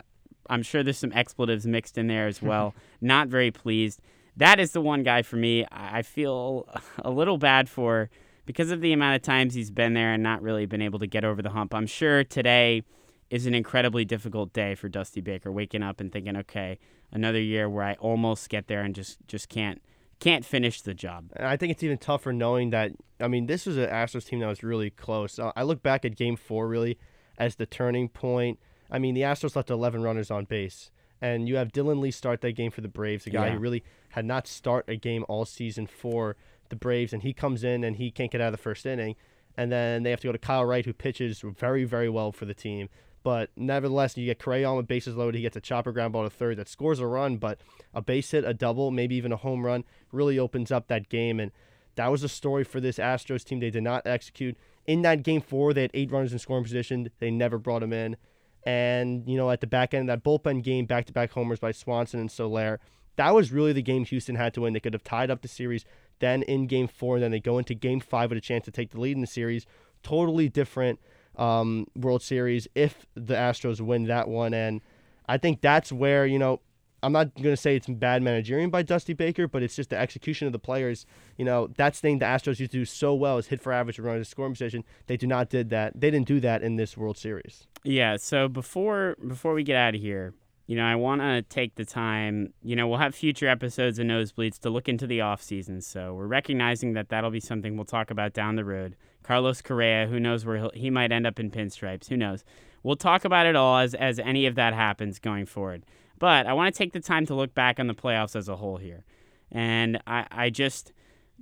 I'm 0.50 0.64
sure 0.64 0.82
there's 0.84 0.98
some 0.98 1.12
expletives 1.14 1.68
mixed 1.68 1.98
in 1.98 2.08
there 2.08 2.28
as 2.28 2.42
well. 2.50 2.74
Not 3.02 3.28
very 3.28 3.52
pleased. 3.52 4.02
That 4.38 4.60
is 4.60 4.72
the 4.72 4.82
one 4.82 5.04
guy 5.04 5.22
for 5.22 5.36
me 5.36 5.66
I 5.72 6.02
feel 6.02 6.68
a 7.00 7.12
little 7.12 7.38
bad 7.38 7.68
for 7.70 8.10
because 8.50 8.72
of 8.72 8.82
the 8.82 8.92
amount 8.94 9.16
of 9.16 9.22
times 9.22 9.54
he's 9.54 9.70
been 9.70 9.94
there 9.94 10.12
and 10.12 10.24
not 10.24 10.42
really 10.42 10.66
been 10.66 10.82
able 10.82 10.98
to 10.98 11.06
get 11.06 11.24
over 11.24 11.40
the 11.40 11.52
hump. 11.52 11.72
I'm 11.76 11.86
sure 11.86 12.24
today 12.24 12.82
is 13.30 13.46
an 13.46 13.54
incredibly 13.54 14.04
difficult 14.06 14.54
day 14.54 14.74
for 14.74 14.90
Dusty 14.90 15.22
Baker, 15.22 15.52
waking 15.52 15.84
up 15.84 16.00
and 16.02 16.12
thinking, 16.12 16.36
okay, 16.36 16.80
another 17.12 17.40
year 17.40 17.70
where 17.70 17.84
I 17.84 17.94
almost 18.00 18.50
get 18.50 18.66
there 18.68 18.82
and 18.82 18.96
just 18.96 19.20
just 19.28 19.50
can't 19.50 19.84
can't 20.20 20.44
finish 20.44 20.82
the 20.82 20.96
job. 20.96 21.32
And 21.36 21.46
I 21.46 21.58
think 21.58 21.72
it's 21.72 21.84
even 21.84 22.00
tougher 22.00 22.34
knowing 22.34 22.72
that. 22.72 22.94
I 23.20 23.28
mean, 23.28 23.46
this 23.46 23.68
was 23.68 23.78
an 23.78 23.88
Astros 23.88 24.26
team 24.26 24.40
that 24.40 24.48
was 24.48 24.64
really 24.64 24.90
close. 24.90 25.38
Uh, 25.38 25.52
I 25.56 25.62
look 25.62 25.84
back 25.84 26.04
at 26.04 26.16
Game 26.16 26.36
Four 26.36 26.68
really 26.68 26.98
as 27.38 27.58
the 27.58 27.68
turning 27.68 28.10
point. 28.10 28.58
I 28.90 28.98
mean, 28.98 29.14
the 29.14 29.22
Astros 29.22 29.56
left 29.56 29.70
11 29.70 30.02
runners 30.02 30.32
on 30.32 30.46
base, 30.46 30.90
and 31.22 31.48
you 31.48 31.58
have 31.58 31.72
Dylan 31.72 32.00
Lee 32.00 32.10
start 32.10 32.42
that 32.42 32.54
game 32.54 32.72
for 32.72 32.82
the 32.82 32.88
Braves, 32.88 33.28
a 33.28 33.30
guy 33.30 33.46
Yeah. 33.50 33.54
who 33.54 33.60
really 33.60 33.84
had 34.10 34.26
not 34.26 34.48
start 34.48 34.86
a 34.88 34.96
game 34.96 35.24
all 35.30 35.46
season 35.46 35.86
for 35.86 36.36
the 36.70 36.76
Braves, 36.76 37.14
and 37.14 37.24
he 37.24 37.34
comes 37.34 37.64
in 37.64 37.84
and 37.84 37.96
he 37.96 38.12
can't 38.12 38.32
get 38.32 38.42
out 38.42 38.48
of 38.48 38.54
the 38.54 38.58
first 38.58 38.86
inning. 38.86 39.16
And 39.58 39.72
then 39.72 40.04
they 40.04 40.12
have 40.12 40.22
to 40.22 40.28
go 40.28 40.32
to 40.32 40.38
Kyle 40.38 40.66
Wright, 40.66 40.86
who 40.86 40.94
pitches 40.94 41.42
very, 41.42 41.84
very 41.84 42.10
well 42.10 42.32
for 42.32 42.46
the 42.46 42.54
team. 42.54 42.90
But 43.24 43.50
nevertheless, 43.58 44.16
you 44.16 44.26
get 44.26 44.40
Correa 44.40 44.70
on 44.70 44.78
with 44.78 44.88
bases 44.88 45.16
loaded. 45.18 45.38
He 45.38 45.42
gets 45.42 45.58
a 45.58 45.62
chopper 45.62 45.92
ground 45.92 46.14
ball 46.14 46.24
to 46.24 46.30
third 46.30 46.58
that 46.58 46.70
scores 46.70 47.00
a 47.00 47.08
run, 47.08 47.38
but 47.38 47.60
a 47.94 48.02
base 48.02 48.32
hit, 48.32 48.46
a 48.46 48.54
double, 48.54 48.92
maybe 48.92 49.16
even 49.16 49.34
a 49.34 49.38
home 49.38 49.66
run 49.66 49.84
really 50.12 50.40
opens 50.40 50.72
up 50.72 50.88
that 50.88 51.10
game. 51.10 51.40
And 51.40 51.52
that 51.96 52.08
was 52.08 52.24
a 52.24 52.30
story 52.30 52.64
for 52.64 52.80
this 52.80 52.98
Astros 52.98 53.44
team. 53.44 53.60
They 53.60 53.72
did 53.72 53.84
not 53.84 54.08
execute. 54.08 54.58
In 54.88 55.02
that 55.02 55.24
game 55.24 55.42
four, 55.42 55.74
they 55.74 55.82
had 55.82 55.92
eight 55.94 56.12
runners 56.12 56.32
in 56.32 56.40
scoring 56.40 56.64
position. 56.64 57.10
They 57.20 57.30
never 57.30 57.58
brought 57.58 57.84
him 57.84 57.92
in. 57.92 58.16
And, 58.64 59.28
you 59.28 59.36
know, 59.36 59.52
at 59.52 59.62
the 59.62 59.68
back 59.68 59.94
end 59.94 60.10
of 60.10 60.24
that 60.24 60.28
bullpen 60.28 60.64
game, 60.64 60.86
back 60.86 61.06
to 61.06 61.14
back 61.14 61.32
homers 61.32 61.60
by 61.60 61.72
Swanson 61.72 62.20
and 62.20 62.32
Soler. 62.32 62.80
that 63.18 63.36
was 63.36 63.52
really 63.52 63.74
the 63.74 63.82
game 63.82 64.06
Houston 64.06 64.36
had 64.36 64.54
to 64.54 64.62
win. 64.62 64.74
They 64.74 64.80
could 64.80 64.94
have 64.94 65.04
tied 65.04 65.30
up 65.30 65.42
the 65.42 65.48
series. 65.50 65.84
Then 66.20 66.44
in 66.44 66.68
game 66.68 66.88
four, 66.88 67.20
then 67.20 67.32
they 67.32 67.40
go 67.40 67.58
into 67.58 67.74
game 67.74 68.00
five 68.00 68.30
with 68.30 68.38
a 68.38 68.42
chance 68.42 68.66
to 68.66 68.72
take 68.72 68.92
the 68.92 69.00
lead 69.00 69.16
in 69.16 69.22
the 69.22 69.28
series. 69.28 69.66
Totally 70.04 70.50
different 70.50 71.00
um, 71.36 71.88
World 71.96 72.22
Series 72.22 72.68
if 72.76 73.06
the 73.16 73.36
Astros 73.36 73.82
win 73.82 74.06
that 74.06 74.28
one. 74.28 74.54
And 74.54 74.82
I 75.28 75.38
think 75.38 75.62
that's 75.62 75.92
where, 75.92 76.26
you 76.26 76.40
know, 76.40 76.62
I'm 77.02 77.14
not 77.14 77.34
going 77.36 77.54
to 77.56 77.58
say 77.58 77.76
it's 77.76 77.88
bad 77.88 78.22
managerial 78.22 78.70
by 78.70 78.82
Dusty 78.82 79.14
Baker, 79.14 79.48
but 79.48 79.64
it's 79.64 79.76
just 79.76 79.90
the 79.90 79.98
execution 79.98 80.48
of 80.48 80.54
the 80.54 80.60
players. 80.60 81.06
You 81.38 81.46
know, 81.46 81.70
that's 81.78 82.00
thing 82.00 82.20
the 82.20 82.26
Astros 82.26 82.60
used 82.60 82.72
to 82.72 82.80
do 82.80 82.86
so 82.86 83.14
well 83.14 83.38
is 83.38 83.48
hit 83.48 83.62
for 83.62 83.72
average 83.72 83.98
and 83.98 84.06
run 84.06 84.18
in 84.18 84.26
scoring 84.26 84.54
position. 84.54 84.84
They 85.08 85.16
do 85.16 85.28
not 85.28 85.50
did 85.50 85.70
that. 85.70 86.00
They 86.00 86.12
didn't 86.12 86.28
do 86.28 86.40
that 86.42 86.62
in 86.62 86.76
this 86.76 86.98
World 86.98 87.18
Series. 87.18 87.68
Yeah. 87.84 88.18
So 88.18 88.48
before 88.48 89.16
before 89.26 89.54
we 89.54 89.64
get 89.64 89.78
out 89.78 89.96
of 89.96 90.02
here, 90.02 90.34
you 90.70 90.76
know, 90.76 90.86
I 90.86 90.94
want 90.94 91.22
to 91.22 91.42
take 91.42 91.74
the 91.74 91.84
time. 91.84 92.54
You 92.62 92.76
know, 92.76 92.88
we'll 92.88 93.00
have 93.00 93.16
future 93.16 93.48
episodes 93.48 93.98
of 93.98 94.06
Nosebleeds 94.06 94.60
to 94.60 94.70
look 94.70 94.88
into 94.88 95.08
the 95.08 95.20
off 95.20 95.42
season. 95.42 95.82
So 95.82 96.14
we're 96.14 96.28
recognizing 96.28 96.94
that 96.94 97.10
that'll 97.10 97.32
be 97.32 97.40
something 97.40 97.76
we'll 97.76 97.86
talk 97.86 98.12
about 98.12 98.34
down 98.34 98.56
the 98.56 98.64
road. 98.64 98.96
Carlos 99.24 99.64
Correa, 99.64 100.06
who 100.06 100.20
knows 100.20 100.46
where 100.46 100.70
he 100.76 100.92
might 100.92 101.12
end 101.12 101.26
up 101.26 101.40
in 101.40 101.50
pinstripes? 101.50 102.10
Who 102.10 102.18
knows? 102.18 102.44
We'll 102.84 102.98
talk 102.98 103.26
about 103.26 103.48
it 103.48 103.56
all 103.56 103.80
as 103.80 103.96
as 103.96 104.20
any 104.20 104.46
of 104.46 104.54
that 104.56 104.76
happens 104.76 105.18
going 105.18 105.48
forward. 105.48 105.88
But 106.20 106.46
I 106.46 106.54
want 106.54 106.72
to 106.72 106.78
take 106.78 106.94
the 106.94 107.00
time 107.00 107.26
to 107.26 107.34
look 107.34 107.56
back 107.56 107.80
on 107.80 107.88
the 107.88 107.96
playoffs 107.96 108.36
as 108.36 108.48
a 108.48 108.58
whole 108.58 108.78
here. 108.78 109.06
And 109.52 110.00
I, 110.06 110.28
I 110.30 110.50
just, 110.52 110.94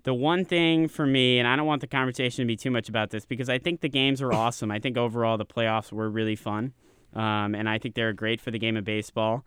the 0.03 0.13
one 0.13 0.45
thing 0.45 0.87
for 0.87 1.05
me, 1.05 1.37
and 1.37 1.49
I 1.49 1.57
don't 1.57 1.67
want 1.67 1.81
the 1.81 1.87
conversation 1.87 2.43
to 2.43 2.47
be 2.47 2.55
too 2.55 2.71
much 2.71 2.87
about 2.87 3.09
this 3.09 3.25
because 3.25 3.49
I 3.49 3.59
think 3.59 3.81
the 3.81 3.89
games 3.89 4.21
were 4.21 4.33
awesome. 4.33 4.71
I 4.71 4.79
think 4.79 4.95
overall 4.95 5.37
the 5.37 5.45
playoffs 5.45 5.91
were 5.91 6.09
really 6.09 6.37
fun. 6.37 6.71
Um, 7.17 7.55
and 7.55 7.67
I 7.67 7.79
think 7.79 7.95
they're 7.95 8.13
great 8.13 8.39
for 8.39 8.51
the 8.51 8.59
game 8.59 8.77
of 8.77 8.85
baseball. 8.85 9.43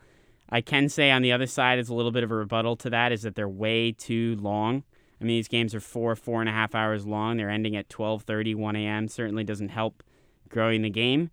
I 0.51 0.61
can 0.61 0.89
say 0.89 1.13
on 1.13 1.23
the 1.23 1.31
other 1.31 1.47
side 1.47 1.79
is 1.79 1.89
a 1.89 1.95
little 1.95 2.11
bit 2.11 2.25
of 2.25 2.33
a 2.33 2.35
rebuttal 2.35 2.77
to 2.77 2.91
that 2.91 3.13
is 3.13 3.23
that 3.23 3.37
they're 3.37 3.49
way 3.49 3.93
too 3.93 4.37
long. 4.41 4.83
I 5.21 5.25
mean, 5.25 5.37
these 5.37 5.49
games 5.49 5.75
are 5.75 5.81
four, 5.81 6.17
four 6.17 6.41
and 6.41 6.49
a 6.49 6.53
half 6.53 6.75
hours 6.75 7.07
long. 7.07 7.37
They're 7.37 7.49
ending 7.49 7.77
at 7.77 7.89
12:30, 7.89 8.57
1 8.57 8.77
a.m. 8.77 9.07
Certainly 9.07 9.45
doesn't 9.45 9.69
help 9.69 10.03
growing 10.49 10.83
the 10.83 10.91
game 10.91 11.31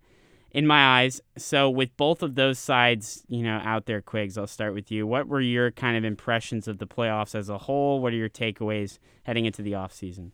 in 0.52 0.66
my 0.66 1.00
eyes. 1.00 1.20
So 1.36 1.68
with 1.68 1.96
both 1.96 2.22
of 2.22 2.36
those 2.36 2.58
sides, 2.58 3.24
you 3.28 3.42
know, 3.42 3.60
out 3.64 3.86
there, 3.86 4.00
Quigs, 4.00 4.38
I'll 4.38 4.46
start 4.46 4.74
with 4.74 4.92
you. 4.92 5.06
What 5.06 5.26
were 5.26 5.40
your 5.40 5.72
kind 5.72 5.96
of 5.96 6.04
impressions 6.04 6.68
of 6.68 6.78
the 6.78 6.86
playoffs 6.86 7.34
as 7.34 7.48
a 7.48 7.58
whole? 7.58 8.00
What 8.00 8.12
are 8.12 8.16
your 8.16 8.28
takeaways 8.28 8.98
heading 9.24 9.44
into 9.44 9.62
the 9.62 9.72
offseason? 9.72 10.30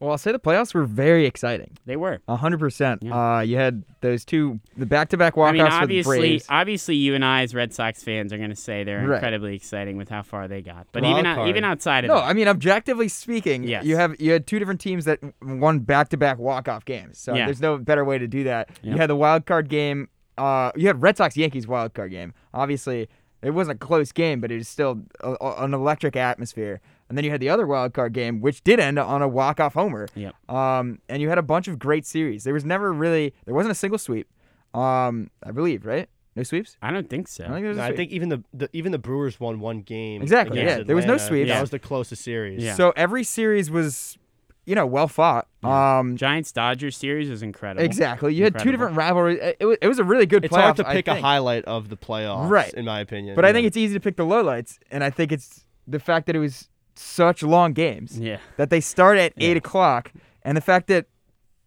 Well, 0.00 0.10
I'll 0.10 0.18
say 0.18 0.32
the 0.32 0.38
playoffs 0.38 0.74
were 0.74 0.84
very 0.84 1.24
exciting. 1.24 1.78
They 1.86 1.96
were. 1.96 2.18
Hundred 2.28 2.58
percent. 2.58 3.02
Yeah. 3.02 3.36
Uh, 3.36 3.40
you 3.40 3.56
had 3.56 3.84
those 4.00 4.24
two, 4.24 4.60
the 4.76 4.84
back-to-back 4.86 5.34
I 5.36 5.40
walk-offs 5.40 5.52
mean, 5.54 5.62
with 5.62 5.70
the 5.70 5.76
obviously, 5.82 6.18
Braves. 6.18 6.46
obviously, 6.50 6.96
you 6.96 7.14
and 7.14 7.24
I 7.24 7.42
as 7.42 7.54
Red 7.54 7.72
Sox 7.72 8.02
fans 8.02 8.32
are 8.32 8.36
going 8.38 8.50
to 8.50 8.56
say 8.56 8.84
they're 8.84 9.06
Right. 9.06 9.14
incredibly 9.16 9.54
exciting 9.56 9.96
with 9.96 10.08
how 10.10 10.22
far 10.22 10.46
they 10.48 10.60
got. 10.62 10.88
But 10.92 11.04
Wild 11.04 11.14
even 11.14 11.26
out, 11.26 11.48
even 11.48 11.64
outside 11.64 12.04
of 12.04 12.08
No, 12.08 12.16
that, 12.16 12.24
I 12.24 12.32
mean 12.34 12.48
objectively 12.48 13.08
speaking, 13.08 13.64
Yes. 13.64 13.84
you 13.84 13.96
have 13.96 14.20
you 14.20 14.32
had 14.32 14.46
two 14.46 14.58
different 14.58 14.80
teams 14.80 15.04
that 15.06 15.20
won 15.40 15.78
back-to-back 15.78 16.38
walk-off 16.38 16.84
games. 16.84 17.18
So 17.18 17.34
Yeah. 17.34 17.46
there's 17.46 17.60
no 17.62 17.78
better 17.78 18.04
way 18.04 18.18
to 18.18 18.26
do 18.26 18.44
that. 18.44 18.68
Yep. 18.82 18.92
You 18.94 18.98
had 19.00 19.08
the 19.08 19.16
wild 19.16 19.46
card 19.46 19.68
game. 19.68 20.08
Uh, 20.36 20.72
you 20.76 20.88
had 20.88 21.00
Red 21.00 21.16
Sox 21.16 21.36
Yankees 21.36 21.66
wild 21.68 21.94
card 21.94 22.10
game. 22.10 22.34
Obviously, 22.52 23.08
it 23.42 23.50
wasn't 23.50 23.76
a 23.76 23.78
close 23.78 24.10
game, 24.10 24.40
but 24.40 24.50
it 24.50 24.56
was 24.56 24.68
still 24.68 25.02
a, 25.20 25.36
a- 25.40 25.64
an 25.64 25.72
electric 25.72 26.16
atmosphere. 26.16 26.80
And 27.08 27.18
then 27.18 27.24
you 27.24 27.30
had 27.30 27.40
the 27.40 27.48
other 27.50 27.66
wild 27.66 27.92
card 27.92 28.12
game, 28.14 28.40
which 28.40 28.64
did 28.64 28.80
end 28.80 28.98
on 28.98 29.20
a 29.22 29.28
walk-off 29.28 29.74
homer. 29.74 30.08
Yep. 30.14 30.34
Um, 30.50 31.00
and 31.08 31.20
you 31.20 31.28
had 31.28 31.38
a 31.38 31.42
bunch 31.42 31.68
of 31.68 31.78
great 31.78 32.06
series. 32.06 32.44
There 32.44 32.54
was 32.54 32.64
never 32.64 32.92
really 32.92 33.34
there 33.44 33.54
wasn't 33.54 33.72
a 33.72 33.74
single 33.74 33.98
sweep. 33.98 34.28
Um, 34.72 35.30
I 35.42 35.50
believe 35.50 35.84
right. 35.86 36.08
No 36.36 36.42
sweeps. 36.42 36.76
I 36.82 36.90
don't 36.90 37.08
think 37.08 37.28
so. 37.28 37.44
I 37.44 37.48
think 37.48 37.60
there 37.60 37.68
was 37.68 37.78
a 37.78 37.82
I 37.82 37.86
sweep. 37.88 37.96
think 37.96 38.10
even 38.10 38.28
the, 38.28 38.42
the 38.52 38.68
even 38.72 38.90
the 38.90 38.98
Brewers 38.98 39.38
won 39.38 39.60
one 39.60 39.82
game. 39.82 40.20
Exactly, 40.22 40.58
against 40.60 40.78
yeah. 40.78 40.84
There 40.84 40.96
was 40.96 41.04
no 41.06 41.14
Atlanta. 41.14 41.28
sweeps. 41.28 41.48
That 41.50 41.60
was 41.60 41.70
the 41.70 41.78
closest 41.78 42.24
series. 42.24 42.60
Yeah. 42.62 42.74
So 42.74 42.92
every 42.96 43.22
series 43.22 43.70
was, 43.70 44.18
you 44.66 44.74
know, 44.74 44.84
well 44.84 45.06
fought. 45.06 45.46
Um, 45.62 46.16
Giants 46.16 46.50
Dodgers 46.50 46.96
series 46.96 47.30
is 47.30 47.42
incredible. 47.44 47.84
exactly. 47.84 48.34
You 48.34 48.42
had 48.44 48.58
two 48.58 48.72
different 48.72 48.96
rivalries. 48.96 49.38
It, 49.40 49.56
it 49.60 49.64
was, 49.66 49.78
it 49.80 49.86
was 49.86 50.00
a 50.00 50.04
really 50.04 50.26
good 50.26 50.44
It's 50.44 50.56
hard 50.56 50.74
playoff, 50.74 50.84
to 50.88 50.92
pick 50.92 51.06
a 51.06 51.20
highlight 51.20 51.66
of 51.66 51.88
the 51.88 51.96
playoffs, 51.96 52.50
Right. 52.50 52.74
In 52.74 52.84
my 52.84 52.98
opinion, 52.98 53.36
But 53.36 53.44
I 53.44 53.52
think 53.52 53.66
it's 53.68 53.76
easy 53.76 53.94
to 53.94 54.00
pick 54.00 54.16
the 54.16 54.24
lowlights, 54.24 54.78
and 54.90 55.04
I 55.04 55.10
think 55.10 55.30
it's 55.30 55.64
the 55.86 56.00
fact 56.00 56.26
that 56.26 56.34
it 56.34 56.40
was 56.40 56.68
such 56.96 57.42
long 57.42 57.72
games 57.72 58.18
Yeah. 58.18 58.38
that 58.56 58.70
they 58.70 58.80
start 58.80 59.18
at 59.18 59.32
Yeah. 59.36 59.48
eight 59.50 59.56
o'clock, 59.56 60.12
and 60.42 60.56
the 60.56 60.60
fact 60.60 60.86
that 60.88 61.06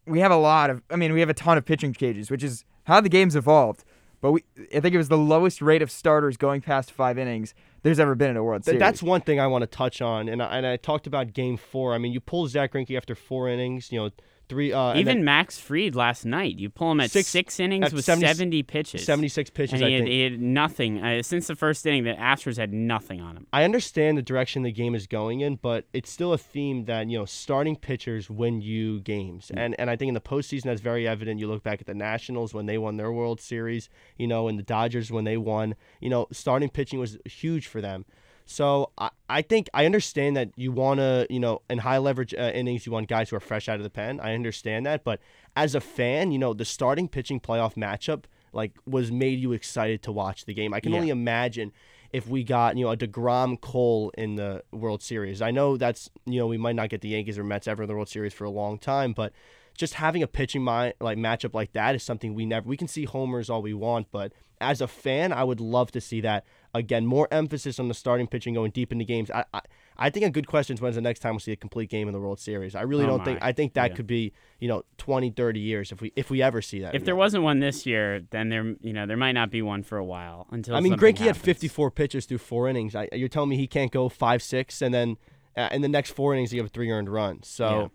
we 0.05 0.19
have 0.19 0.31
a 0.31 0.37
lot 0.37 0.69
of, 0.69 0.81
I 0.89 0.95
mean, 0.95 1.13
we 1.13 1.19
have 1.19 1.29
a 1.29 1.33
ton 1.33 1.57
of 1.57 1.65
pitching 1.65 1.93
cages, 1.93 2.31
which 2.31 2.43
is 2.43 2.63
how 2.85 3.01
the 3.01 3.09
game's 3.09 3.35
evolved. 3.35 3.83
But 4.21 4.31
we, 4.31 4.43
I 4.75 4.79
think 4.79 4.95
it 4.95 4.97
was 4.97 5.09
the 5.09 5.17
lowest 5.17 5.61
rate 5.61 5.81
of 5.83 5.91
starters 5.91 6.37
going 6.37 6.61
past 6.61 6.91
five 6.91 7.17
innings 7.19 7.53
there's 7.83 7.99
ever 7.99 8.15
been 8.15 8.31
in 8.31 8.37
a 8.37 8.43
World 8.43 8.61
Th- 8.63 8.65
Series. 8.73 8.79
That's 8.79 9.03
one 9.03 9.21
thing 9.21 9.39
I 9.39 9.45
want 9.47 9.61
to 9.61 9.67
touch 9.67 10.01
on, 10.01 10.27
and 10.27 10.41
I, 10.41 10.57
and 10.57 10.65
I 10.65 10.75
talked 10.77 11.05
about 11.05 11.33
Game 11.33 11.55
Four. 11.55 11.93
I 11.93 11.99
mean, 11.99 12.11
you 12.13 12.19
pull 12.19 12.47
Zach 12.47 12.73
Greinke 12.73 12.97
after 12.97 13.13
four 13.13 13.47
innings, 13.47 13.91
you 13.91 13.99
know, 13.99 14.09
three, 14.49 14.71
uh, 14.73 14.91
Even 14.93 15.05
then 15.05 15.23
Max 15.25 15.59
Fried 15.59 15.95
last 15.95 16.25
night, 16.25 16.57
you 16.57 16.69
pull 16.69 16.91
him 16.91 16.99
at 17.01 17.11
Six- 17.11 17.27
six, 17.27 17.59
innings 17.59 17.87
at 17.87 17.93
with 17.93 18.05
70 18.05 18.25
70, 18.27 18.63
pitches. 18.63 19.05
76 19.05 19.49
pitches. 19.49 19.73
and 19.81 19.89
he 19.89 19.95
I 19.95 19.99
had, 19.99 20.07
he 20.07 20.21
had 20.23 20.41
nothing. 20.41 21.03
Uh, 21.03 21.21
since 21.23 21.47
the 21.47 21.55
first 21.55 21.85
inning, 21.85 22.03
the 22.05 22.13
Astros 22.13 22.57
had 22.57 22.73
nothing 22.73 23.21
on 23.21 23.35
him. 23.37 23.47
I 23.51 23.63
understand 23.63 24.17
the 24.17 24.21
direction 24.21 24.63
the 24.63 24.71
game 24.71 24.95
is 24.95 25.07
going 25.07 25.41
in, 25.41 25.55
but 25.57 25.85
it's 25.93 26.09
still 26.11 26.33
a 26.33 26.37
theme 26.37 26.85
that 26.85 27.09
you 27.09 27.17
know 27.17 27.25
starting 27.25 27.75
pitchers 27.75 28.29
win 28.29 28.61
you 28.61 28.99
games, 29.01 29.51
Mm. 29.53 29.59
and 29.59 29.75
and 29.79 29.89
I 29.89 29.95
think 29.95 30.07
in 30.09 30.13
the 30.13 30.21
postseason 30.21 30.63
that's 30.63 30.81
very 30.81 31.07
evident. 31.07 31.39
You 31.39 31.47
look 31.47 31.63
back 31.63 31.81
at 31.81 31.87
the 31.87 31.93
Nationals 31.95 32.53
when 32.53 32.65
they 32.65 32.77
won 32.77 32.97
their 32.97 33.11
World 33.11 33.41
Series, 33.41 33.89
you 34.17 34.27
know, 34.27 34.47
and 34.47 34.57
the 34.57 34.63
Dodgers 34.63 35.11
when 35.11 35.23
they 35.25 35.37
won. 35.37 35.75
You 35.99 36.09
know, 36.09 36.27
starting 36.31 36.69
pitching 36.69 36.99
was 36.99 37.17
huge 37.25 37.67
for 37.67 37.81
them. 37.81 38.05
So 38.47 38.91
I, 38.97 39.09
I 39.29 39.41
think 39.41 39.69
I 39.73 39.85
understand 39.85 40.35
that 40.37 40.49
you 40.55 40.71
want 40.71 40.99
to, 40.99 41.27
you 41.29 41.39
know, 41.39 41.61
in 41.69 41.79
high 41.79 41.97
leverage 41.97 42.33
uh, 42.33 42.51
innings, 42.55 42.85
you 42.85 42.91
want 42.93 43.07
guys 43.09 43.29
who 43.29 43.35
are 43.35 43.41
fresh 43.41 43.67
out 43.69 43.75
of 43.77 43.83
the 43.83 43.89
pen. 43.89 44.19
I 44.21 44.33
understand 44.33 44.85
that, 44.85 45.03
but 45.03 45.19
as 45.55 45.75
a 45.75 45.81
fan, 45.81 46.31
you 46.31 46.39
know, 46.39 46.53
the 46.53 46.65
starting 46.65 47.07
pitching 47.09 47.39
playoff 47.39 47.75
matchup 47.75 48.23
like 48.53 48.71
was 48.85 49.11
made 49.11 49.39
you 49.39 49.51
excited 49.51 50.01
to 50.03 50.11
watch 50.11 50.45
the 50.45 50.53
game. 50.53 50.73
I 50.73 50.79
can 50.79 50.93
Yeah. 50.93 50.99
only 50.99 51.09
imagine 51.09 51.73
if 52.13 52.25
we 52.27 52.43
got 52.45 52.77
you 52.77 52.85
know 52.85 52.91
a 52.91 52.97
deGrom 52.97 53.59
Cole 53.59 54.11
in 54.17 54.35
the 54.35 54.63
World 54.71 55.03
Series. 55.03 55.41
I 55.41 55.51
know 55.51 55.75
that's 55.75 56.09
you 56.25 56.39
know 56.39 56.47
we 56.47 56.57
might 56.57 56.75
not 56.75 56.87
get 56.89 57.01
the 57.01 57.09
Yankees 57.09 57.37
or 57.37 57.43
Mets 57.43 57.67
ever 57.67 57.83
in 57.83 57.89
the 57.89 57.95
World 57.95 58.07
Series 58.09 58.33
for 58.33 58.45
a 58.45 58.49
long 58.49 58.79
time, 58.79 59.11
but 59.11 59.33
just 59.77 59.95
having 59.95 60.23
a 60.23 60.27
pitching 60.27 60.63
mi- 60.63 60.93
like 61.01 61.17
matchup 61.17 61.53
like 61.53 61.73
that 61.73 61.93
is 61.95 62.01
something 62.01 62.33
we 62.33 62.45
never 62.45 62.67
we 62.67 62.77
can 62.77 62.87
see 62.87 63.03
homers 63.03 63.49
all 63.49 63.61
we 63.61 63.73
want, 63.73 64.07
but 64.11 64.31
as 64.59 64.81
a 64.81 64.87
fan, 64.87 65.31
I 65.31 65.43
would 65.43 65.59
love 65.59 65.91
to 65.91 66.01
see 66.01 66.19
that 66.21 66.43
again. 66.77 67.05
More 67.05 67.27
emphasis 67.31 67.79
on 67.79 67.87
the 67.87 67.93
starting 67.93 68.27
pitching 68.27 68.53
going 68.53 68.71
deep 68.71 68.91
into 68.91 69.03
games. 69.05 69.29
I 69.31 69.43
I, 69.53 69.61
I 69.97 70.09
think 70.09 70.25
a 70.25 70.29
good 70.29 70.47
question 70.47 70.75
is 70.75 70.81
when's 70.81 70.95
the 70.95 71.01
next 71.01 71.19
time 71.19 71.33
we'll 71.33 71.39
see 71.39 71.51
a 71.51 71.55
complete 71.57 71.89
game 71.89 72.07
in 72.07 72.13
the 72.13 72.19
World 72.19 72.39
Series. 72.39 72.75
I 72.75 72.81
really 72.81 73.03
Oh 73.05 73.07
don't 73.07 73.25
think. 73.25 73.39
I 73.41 73.51
think 73.51 73.73
that 73.73 73.91
Yeah. 73.91 73.95
could 73.97 74.07
be 74.07 74.31
you 74.59 74.67
know 74.67 74.83
20, 74.97 75.31
30 75.31 75.59
years 75.59 75.91
if 75.91 76.01
we 76.01 76.13
if 76.15 76.29
we 76.29 76.41
ever 76.41 76.61
see 76.61 76.79
that. 76.79 76.95
If 76.95 77.03
there 77.05 77.13
again. 77.15 77.19
wasn't 77.19 77.43
one 77.43 77.59
this 77.59 77.85
year, 77.85 78.21
then 78.29 78.49
there, 78.49 78.75
you 78.81 78.93
know, 78.93 79.05
there 79.05 79.17
might 79.17 79.33
not 79.33 79.49
be 79.51 79.61
one 79.61 79.83
for 79.83 79.97
a 79.97 80.05
while 80.05 80.47
until. 80.51 80.75
I 80.75 80.79
mean, 80.79 80.93
something 80.93 81.15
Greinke 81.15 81.25
had 81.25 81.35
54 81.37 81.91
pitches 81.91 82.25
through 82.25 82.37
four 82.37 82.67
innings. 82.69 82.95
I, 82.95 83.09
you're 83.11 83.27
telling 83.29 83.49
me 83.49 83.57
he 83.57 83.67
can't 83.67 83.91
go 83.91 84.07
five, 84.09 84.41
six, 84.41 84.81
and 84.81 84.93
then 84.93 85.17
uh, 85.57 85.69
in 85.71 85.81
the 85.81 85.89
next 85.89 86.11
four 86.11 86.33
innings 86.33 86.51
he 86.51 86.57
have 86.57 86.67
a 86.67 86.69
three 86.69 86.89
earned 86.91 87.09
run. 87.09 87.41
So 87.43 87.67
Yeah. 87.67 87.87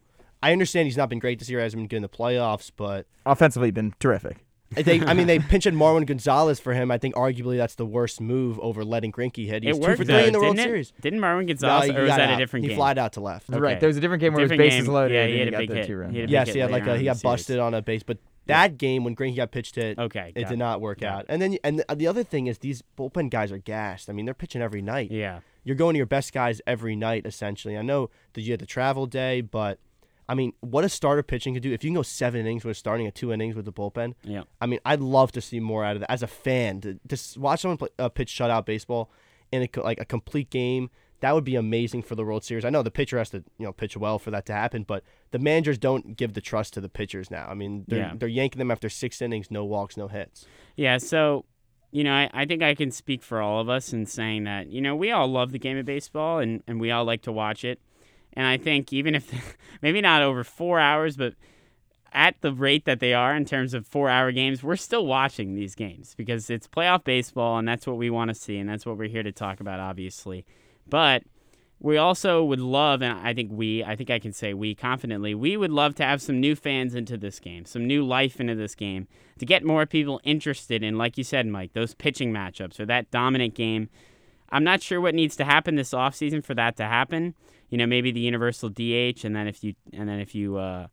I 0.44 0.50
understand 0.50 0.86
he's 0.86 0.96
not 0.96 1.08
been 1.08 1.20
great 1.20 1.38
this 1.38 1.48
year, 1.48 1.60
hasn't 1.60 1.78
been 1.80 1.86
good 1.86 1.96
in 1.96 2.02
the 2.02 2.08
playoffs, 2.08 2.72
but 2.76 3.06
offensively 3.24 3.70
been 3.70 3.94
terrific. 4.00 4.38
They, 4.74 5.00
I 5.00 5.14
mean, 5.14 5.26
they 5.26 5.38
pinched 5.52 5.66
Marwin 5.68 6.06
Gonzalez 6.06 6.61
for 6.61 6.72
him. 6.72 6.90
I 6.90 6.98
think 6.98 7.14
arguably 7.14 7.56
that's 7.56 7.74
the 7.74 7.87
worst 7.87 8.20
move 8.20 8.58
over 8.61 8.85
letting 8.85 9.12
Greinke 9.12 9.46
hit. 9.46 9.62
He's 9.62 9.76
It 9.76 9.80
two 9.80 9.87
worked 9.87 9.98
for 9.98 10.04
though, 10.04 10.18
three 10.18 10.26
in 10.28 10.32
the 10.32 10.40
World 10.40 10.56
didn't 10.56 10.66
it? 10.68 10.70
Series. 10.70 10.92
Didn't 11.00 11.20
Marwin 11.20 11.46
Gonzalez, 11.46 11.90
he 11.90 11.96
or 11.96 12.02
was 12.02 12.08
got 12.11 12.16
that 12.18 12.30
a 12.30 12.32
out. 12.35 12.38
different 12.38 12.64
he 12.64 12.68
game? 12.70 12.76
flied 12.76 12.98
out 12.98 13.12
to 13.14 13.20
left. 13.20 13.50
Okay. 13.50 13.58
Right. 13.58 13.80
There 13.80 13.87
was 13.88 13.96
a 13.96 14.00
different 14.00 14.20
game 14.20 14.32
where 14.35 14.44
Different 14.44 14.62
his 14.62 14.70
bases 14.72 14.87
game. 14.87 14.94
loaded 14.94 15.14
Yeah, 15.14 15.22
and 15.22 15.32
he 15.32 15.38
had 15.38 15.48
a 15.48 15.50
got 15.52 15.58
big 15.58 15.68
the 15.70 15.74
hit. 15.76 15.87
two 15.87 15.96
run. 15.96 16.11
He 16.12 16.20
had 16.20 16.28
a 16.28 16.32
Yes, 16.32 16.46
big 16.46 16.54
he 16.54 16.61
hit 16.61 16.70
had 16.70 16.72
like 16.72 16.87
a, 16.88 16.98
he 16.98 17.04
got 17.04 17.22
busted 17.22 17.58
on 17.58 17.74
a 17.74 17.82
base, 17.82 18.02
but 18.02 18.18
that 18.46 18.76
game 18.78 19.04
when 19.04 19.14
Greinke 19.14 19.37
got 19.37 19.50
pitched 19.52 19.76
hit, 19.76 19.98
Okay, 19.98 20.32
it 20.35 20.42
got 20.42 20.48
did 20.50 20.58
not 20.58 20.80
work 20.80 21.00
Got 21.00 21.12
out. 21.20 21.26
And 21.28 21.40
then 21.40 21.58
and 21.62 21.85
the 21.94 22.06
other 22.08 22.24
thing 22.24 22.46
is 22.48 22.58
these 22.58 22.82
bullpen 22.98 23.30
guys 23.30 23.52
are 23.52 23.58
gassed. 23.58 24.11
I 24.11 24.12
mean, 24.12 24.24
they're 24.24 24.35
pitching 24.35 24.62
every 24.62 24.82
night. 24.82 25.11
Yeah. 25.12 25.40
you're 25.64 25.76
going 25.76 25.94
to 25.94 25.98
your 25.98 26.06
best 26.06 26.32
guys 26.32 26.61
every 26.66 26.96
night 26.96 27.24
essentially. 27.26 27.76
I 27.78 27.82
know 27.82 28.11
that 28.32 28.40
you 28.42 28.52
had 28.52 28.61
the 28.61 28.66
travel 28.66 29.06
day, 29.06 29.42
but 29.42 29.78
I 30.28 30.35
mean, 30.35 30.52
what 30.61 30.85
a 30.85 30.88
starter 30.88 31.22
pitching 31.22 31.54
could 31.54 31.62
do 31.62 31.72
if 31.72 31.82
you 31.85 31.90
can 31.90 31.94
go 31.96 32.02
seven 32.02 32.40
innings 32.40 32.64
with 32.64 32.76
starting 32.76 33.06
at 33.06 33.14
two 33.14 33.32
innings 33.32 33.54
with 33.56 33.64
the 33.64 33.72
bullpen. 33.72 34.14
Yeah. 34.24 34.42
I 34.61 34.66
mean, 34.66 34.78
I'd 34.85 35.00
love 35.00 35.32
to 35.32 35.40
see 35.40 35.61
more 35.61 35.85
out 35.85 35.96
of 35.96 36.00
that 36.00 36.11
as 36.11 36.22
a 36.22 36.26
fan 36.26 36.80
to 36.82 36.98
just 37.06 37.37
watch 37.37 37.61
someone 37.61 37.76
play, 37.78 37.88
uh, 37.98 38.08
pitch 38.08 38.32
shutout 38.32 38.64
baseball 38.64 39.11
in 39.50 39.62
a, 39.62 39.80
like 39.80 40.00
a 40.00 40.04
complete 40.04 40.48
game. 40.50 40.90
that 41.20 41.35
would 41.35 41.44
be 41.44 41.54
amazing 41.56 42.02
for 42.02 42.14
the 42.14 42.24
World 42.24 42.42
Series. 42.44 42.64
I 42.64 42.70
know 42.70 42.82
the 42.82 42.90
pitcher 42.90 43.18
has 43.18 43.30
to, 43.30 43.38
you 43.58 43.66
know, 43.66 43.72
pitch 43.72 43.96
well 43.96 44.18
for 44.18 44.30
that 44.30 44.46
to 44.46 44.52
happen, 44.52 44.82
but 44.85 45.04
the 45.30 45.38
managers 45.38 45.78
don't 45.78 46.16
give 46.16 46.32
the 46.35 46.40
trust 46.40 46.72
to 46.74 46.80
the 46.80 46.88
pitchers 46.88 47.30
now. 47.30 47.46
I 47.48 47.54
mean, 47.54 47.85
they're 47.88 47.98
Yeah. 47.98 48.12
they're 48.16 48.28
yanking 48.28 48.58
them 48.58 48.70
after 48.70 48.88
six 48.88 49.20
innings, 49.22 49.50
no 49.50 49.64
walks, 49.64 49.96
no 49.96 50.08
hits. 50.08 50.46
Yeah, 50.76 50.98
so 50.98 51.44
you 51.94 52.04
know, 52.04 52.12
I, 52.14 52.30
I 52.32 52.46
think 52.46 52.62
I 52.62 52.74
can 52.74 52.90
speak 52.90 53.22
for 53.22 53.42
all 53.42 53.61
of 53.61 53.68
us 53.68 53.92
in 53.92 54.06
saying 54.06 54.44
that, 54.44 54.68
you 54.68 54.80
know, 54.80 54.96
we 54.96 55.11
all 55.11 55.28
love 55.28 55.52
the 55.52 55.58
game 55.58 55.76
of 55.76 55.85
baseball 55.85 56.38
and, 56.38 56.62
and 56.66 56.80
we 56.80 56.90
all 56.90 57.04
like 57.04 57.20
to 57.22 57.32
watch 57.32 57.64
it. 57.66 57.80
And 58.34 58.46
I 58.46 58.56
think 58.56 58.92
even 58.92 59.14
if 59.14 59.56
maybe 59.82 60.00
not 60.00 60.22
over 60.22 60.44
four 60.44 60.78
hours, 60.78 61.16
but 61.16 61.34
at 62.12 62.40
the 62.40 62.52
rate 62.52 62.84
that 62.84 63.00
they 63.00 63.14
are 63.14 63.34
in 63.34 63.44
terms 63.44 63.74
of 63.74 63.86
four 63.86 64.08
hour 64.08 64.32
games, 64.32 64.62
we're 64.62 64.76
still 64.76 65.06
watching 65.06 65.54
these 65.54 65.74
games 65.74 66.14
because 66.16 66.50
it's 66.50 66.66
playoff 66.66 67.04
baseball 67.04 67.58
and 67.58 67.66
that's 67.66 67.86
what 67.86 67.96
we 67.96 68.10
want 68.10 68.28
to 68.28 68.34
see 68.34 68.58
and 68.58 68.68
that's 68.68 68.84
what 68.84 68.98
we're 68.98 69.08
here 69.08 69.22
to 69.22 69.32
talk 69.32 69.60
about, 69.60 69.80
obviously. 69.80 70.44
But 70.88 71.22
we 71.82 71.96
also 71.96 72.44
would 72.44 72.60
love, 72.60 73.02
and 73.02 73.18
I 73.26 73.34
think 73.34 73.50
we, 73.52 73.82
I 73.82 73.96
think 73.96 74.08
I 74.08 74.20
can 74.20 74.32
say 74.32 74.54
we 74.54 74.72
confidently, 74.72 75.34
we 75.34 75.56
would 75.56 75.72
love 75.72 75.96
to 75.96 76.04
have 76.04 76.22
some 76.22 76.38
new 76.38 76.54
fans 76.54 76.94
into 76.94 77.16
this 77.16 77.40
game, 77.40 77.64
some 77.64 77.88
new 77.88 78.06
life 78.06 78.40
into 78.40 78.54
this 78.54 78.76
game, 78.76 79.08
to 79.38 79.44
get 79.44 79.64
more 79.64 79.84
people 79.84 80.20
interested 80.22 80.84
in, 80.84 80.96
like 80.96 81.18
you 81.18 81.24
said, 81.24 81.44
Mike, 81.46 81.72
those 81.72 81.92
pitching 81.92 82.32
matchups 82.32 82.78
or 82.78 82.86
that 82.86 83.10
dominant 83.10 83.54
game. 83.54 83.88
I'm 84.50 84.62
not 84.62 84.80
sure 84.80 85.00
what 85.00 85.14
needs 85.14 85.34
to 85.36 85.44
happen 85.44 85.74
this 85.74 85.90
offseason 85.92 86.44
for 86.44 86.54
that 86.54 86.76
to 86.76 86.84
happen. 86.84 87.34
You 87.72 87.78
know, 87.78 87.87
maybe 87.87 88.11
the 88.12 88.20
universal 88.20 88.68
DH, 88.68 89.24
and 89.24 89.35
then 89.35 89.48
if 89.48 89.64
you, 89.64 89.74
and 89.94 90.06
then 90.06 90.20
if 90.20 90.35
you, 90.35 90.58
uh, 90.58 90.88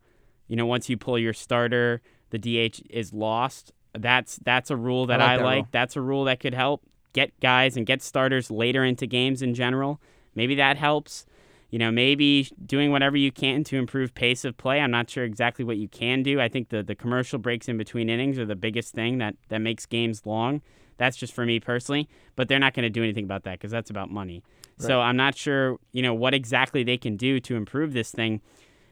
you 0.47 0.55
know, 0.55 0.65
once 0.65 0.87
you 0.89 0.95
pull 0.95 1.19
your 1.19 1.33
starter, 1.33 2.01
the 2.29 2.39
DH 2.39 2.81
is 2.89 3.11
lost. 3.11 3.73
That's 3.93 4.37
that's 4.37 4.71
a 4.71 4.77
rule 4.77 5.05
that 5.07 5.19
I 5.19 5.33
I 5.33 5.35
like 5.35 5.43
like. 5.43 5.43
that 5.43 5.55
rule. 5.55 5.67
That's 5.71 5.95
a 5.97 6.01
rule 6.01 6.23
that 6.23 6.39
could 6.39 6.53
help 6.53 6.83
get 7.11 7.37
guys 7.41 7.75
and 7.75 7.85
get 7.85 8.01
starters 8.01 8.49
later 8.49 8.83
into 8.83 9.05
games 9.07 9.41
in 9.41 9.53
general. 9.53 9.99
Maybe 10.35 10.55
that 10.55 10.77
helps. 10.77 11.25
You 11.69 11.77
know, 11.79 11.91
maybe 11.91 12.49
doing 12.65 12.91
whatever 12.91 13.15
you 13.17 13.31
can 13.31 13.63
to 13.65 13.77
improve 13.77 14.15
pace 14.15 14.45
of 14.45 14.57
play. 14.57 14.79
I'm 14.79 14.89
not 14.89 15.09
sure 15.09 15.23
exactly 15.23 15.63
what 15.65 15.77
you 15.77 15.87
can 15.87 16.23
do. 16.23 16.39
I 16.41 16.47
think 16.47 16.69
the, 16.69 16.81
the 16.81 16.95
commercial 16.95 17.37
breaks 17.37 17.67
in 17.67 17.77
between 17.77 18.09
innings 18.09 18.39
are 18.39 18.45
the 18.45 18.55
biggest 18.55 18.95
thing 18.95 19.19
that, 19.19 19.35
that 19.49 19.59
makes 19.59 19.85
games 19.85 20.25
long. 20.25 20.63
That's 20.97 21.15
just 21.15 21.31
for 21.31 21.45
me 21.45 21.59
personally. 21.59 22.09
But 22.35 22.47
they're 22.47 22.57
not 22.57 22.73
going 22.73 22.83
to 22.83 22.89
do 22.89 23.03
anything 23.03 23.23
about 23.25 23.43
that 23.43 23.59
because 23.59 23.69
that's 23.69 23.91
about 23.91 24.09
money. 24.09 24.41
So 24.87 25.01
I'm 25.01 25.17
not 25.17 25.35
sure, 25.35 25.77
you 25.91 26.01
know, 26.01 26.13
what 26.13 26.33
exactly 26.33 26.83
they 26.83 26.97
can 26.97 27.17
do 27.17 27.39
to 27.41 27.55
improve 27.55 27.93
this 27.93 28.11
thing. 28.11 28.41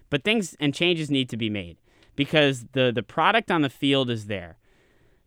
But 0.10 0.24
things 0.24 0.56
and 0.60 0.74
changes 0.74 1.10
need 1.10 1.30
to 1.30 1.38
be 1.38 1.50
made 1.50 1.78
because 2.16 2.66
the, 2.74 2.92
the 2.94 3.04
product 3.04 3.50
on 3.52 3.62
the 3.62 3.70
field 3.70 4.10
is 4.10 4.28
there 4.28 4.58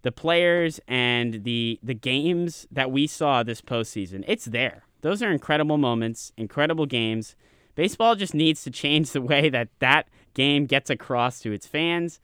the 0.03 0.12
players 0.12 0.81
and 0.88 1.44
the 1.44 1.79
the 1.83 1.94
games 1.94 2.66
that 2.70 2.90
we 2.90 3.07
saw 3.07 3.42
this 3.42 3.61
postseason, 3.61 4.25
it's 4.27 4.46
there. 4.46 4.85
Those 5.03 5.23
are 5.23 5.31
incredible 5.31 5.79
moments, 5.79 6.33
incredible 6.37 6.87
games. 6.87 7.37
Baseball 7.75 8.14
just 8.16 8.35
needs 8.35 8.62
to 8.64 8.70
change 8.70 9.12
the 9.12 9.23
way 9.23 9.49
that 9.49 9.68
that 9.79 10.09
game 10.35 10.66
gets 10.66 10.90
across 10.90 11.40
to 11.40 11.53
its 11.53 11.66
fans, 11.66 12.20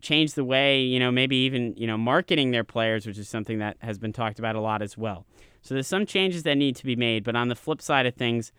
change 0.00 0.34
the 0.34 0.44
way, 0.44 0.80
you 0.80 0.98
know, 0.98 1.10
maybe 1.10 1.36
even, 1.36 1.74
you 1.76 1.86
know, 1.86 1.98
marketing 1.98 2.50
their 2.50 2.64
players, 2.64 3.06
which 3.06 3.18
is 3.18 3.28
something 3.28 3.58
that 3.58 3.76
has 3.80 3.98
been 3.98 4.12
talked 4.12 4.38
about 4.38 4.56
a 4.56 4.60
lot 4.60 4.82
as 4.82 4.96
well. 4.96 5.26
So 5.62 5.74
there's 5.74 5.86
some 5.86 6.06
changes 6.06 6.42
that 6.44 6.54
need 6.56 6.76
to 6.76 6.84
be 6.84 6.96
made, 6.96 7.24
but 7.24 7.36
on 7.36 7.48
the 7.48 7.54
flip 7.54 7.82
side 7.82 8.06
of 8.06 8.14
things, 8.14 8.52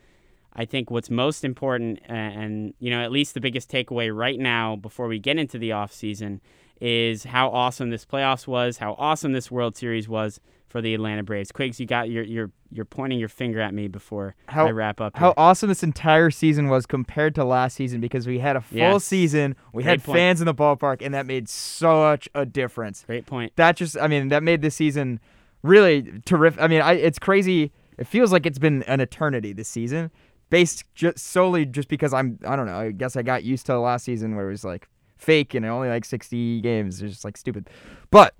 I 0.53 0.65
think 0.65 0.91
what's 0.91 1.09
most 1.09 1.43
important 1.43 1.99
and, 2.05 2.73
you 2.79 2.89
know, 2.91 3.01
at 3.01 3.11
least 3.11 3.33
the 3.33 3.39
biggest 3.41 3.71
takeaway 3.71 4.13
right 4.15 4.37
now 4.39 4.75
before 4.75 5.07
we 5.07 5.17
get 5.19 5.37
into 5.37 5.57
the 5.57 5.71
off 5.71 5.91
season 5.93 6.41
is 6.79 7.23
how 7.25 7.49
awesome 7.49 7.89
this 7.89 8.05
playoffs 8.05 8.47
was, 8.47 8.77
how 8.77 8.93
awesome 8.97 9.33
this 9.33 9.49
World 9.49 9.77
Series 9.77 10.09
was 10.09 10.39
for 10.67 10.81
the 10.81 10.93
Atlanta 10.93 11.21
Braves. 11.23 11.51
Quiggs, 11.51 11.79
you 11.79 11.85
got 11.85 12.09
you're 12.09 12.23
you're 12.23 12.49
you're 12.71 12.85
pointing 12.85 13.19
your 13.19 13.27
finger 13.29 13.59
at 13.61 13.73
me 13.73 13.87
before 13.87 14.35
How- 14.47 14.67
I 14.67 14.71
wrap 14.71 14.99
up. 15.01 15.15
How 15.17 15.33
awesome 15.37 15.69
this 15.69 15.83
entire 15.83 16.31
season 16.31 16.69
was 16.69 16.85
compared 16.85 17.35
to 17.35 17.43
last 17.43 17.75
season 17.75 17.99
because 18.01 18.25
we 18.27 18.39
had 18.39 18.55
a 18.55 18.61
full 18.61 18.77
Yes. 18.77 19.03
season, 19.05 19.55
we 19.73 19.83
Great 19.83 19.89
had 19.91 20.03
point. 20.03 20.17
fans 20.17 20.41
in 20.41 20.45
the 20.47 20.55
ballpark, 20.55 21.01
and 21.01 21.13
that 21.13 21.25
made 21.25 21.47
such 21.49 22.27
a 22.33 22.45
difference. 22.45 23.03
Great 23.05 23.25
point. 23.25 23.53
That 23.57 23.75
just, 23.75 23.97
I 23.97 24.07
mean, 24.07 24.29
that 24.29 24.41
made 24.43 24.61
this 24.61 24.75
season 24.75 25.19
really 25.63 26.21
terrific. 26.25 26.61
I 26.61 26.67
mean, 26.67 26.81
I, 26.81 26.93
it's 26.93 27.19
crazy. 27.19 27.71
It 27.97 28.07
feels 28.07 28.31
like 28.31 28.45
it's 28.45 28.59
been 28.59 28.83
an 28.83 28.99
eternity 28.99 29.53
this 29.53 29.67
season, 29.67 30.11
based 30.49 30.83
just 30.95 31.19
solely 31.19 31.65
just 31.65 31.87
because 31.87 32.13
I'm, 32.13 32.39
I 32.47 32.55
don't 32.55 32.65
know. 32.65 32.79
I 32.79 32.91
guess 32.91 33.15
I 33.15 33.21
got 33.21 33.43
used 33.43 33.65
to 33.67 33.73
the 33.73 33.79
last 33.79 34.05
season 34.05 34.35
where 34.35 34.47
it 34.47 34.51
was 34.51 34.63
like 34.65 34.87
fake 35.17 35.53
and 35.53 35.65
only 35.65 35.89
like 35.89 36.05
60 36.05 36.61
games. 36.61 37.01
It's 37.01 37.11
just 37.13 37.25
like 37.25 37.37
stupid. 37.37 37.69
But 38.09 38.33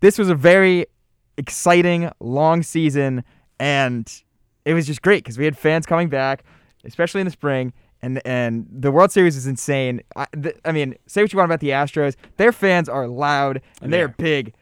this 0.00 0.18
was 0.18 0.28
a 0.28 0.34
very 0.34 0.86
exciting, 1.38 2.10
long 2.20 2.62
season, 2.62 3.24
and 3.58 4.10
it 4.64 4.74
was 4.74 4.86
just 4.86 5.02
great 5.02 5.24
because 5.24 5.38
we 5.38 5.44
had 5.44 5.56
fans 5.56 5.86
coming 5.86 6.08
back, 6.08 6.44
especially 6.84 7.20
in 7.20 7.26
the 7.26 7.30
spring. 7.30 7.72
And, 8.02 8.20
and 8.26 8.66
the 8.70 8.92
World 8.92 9.10
Series 9.10 9.36
is 9.36 9.46
insane. 9.46 10.02
I, 10.14 10.26
th- 10.40 10.56
I 10.66 10.72
mean, 10.72 10.94
say 11.06 11.22
what 11.22 11.32
you 11.32 11.38
want 11.38 11.48
about 11.50 11.60
the 11.60 11.70
Astros. 11.70 12.14
Their 12.36 12.52
fans 12.52 12.88
are 12.90 13.08
loud 13.08 13.62
and 13.80 13.90
they 13.90 14.02
are 14.02 14.08
They 14.08 14.12
are. 14.12 14.14
big, 14.18 14.54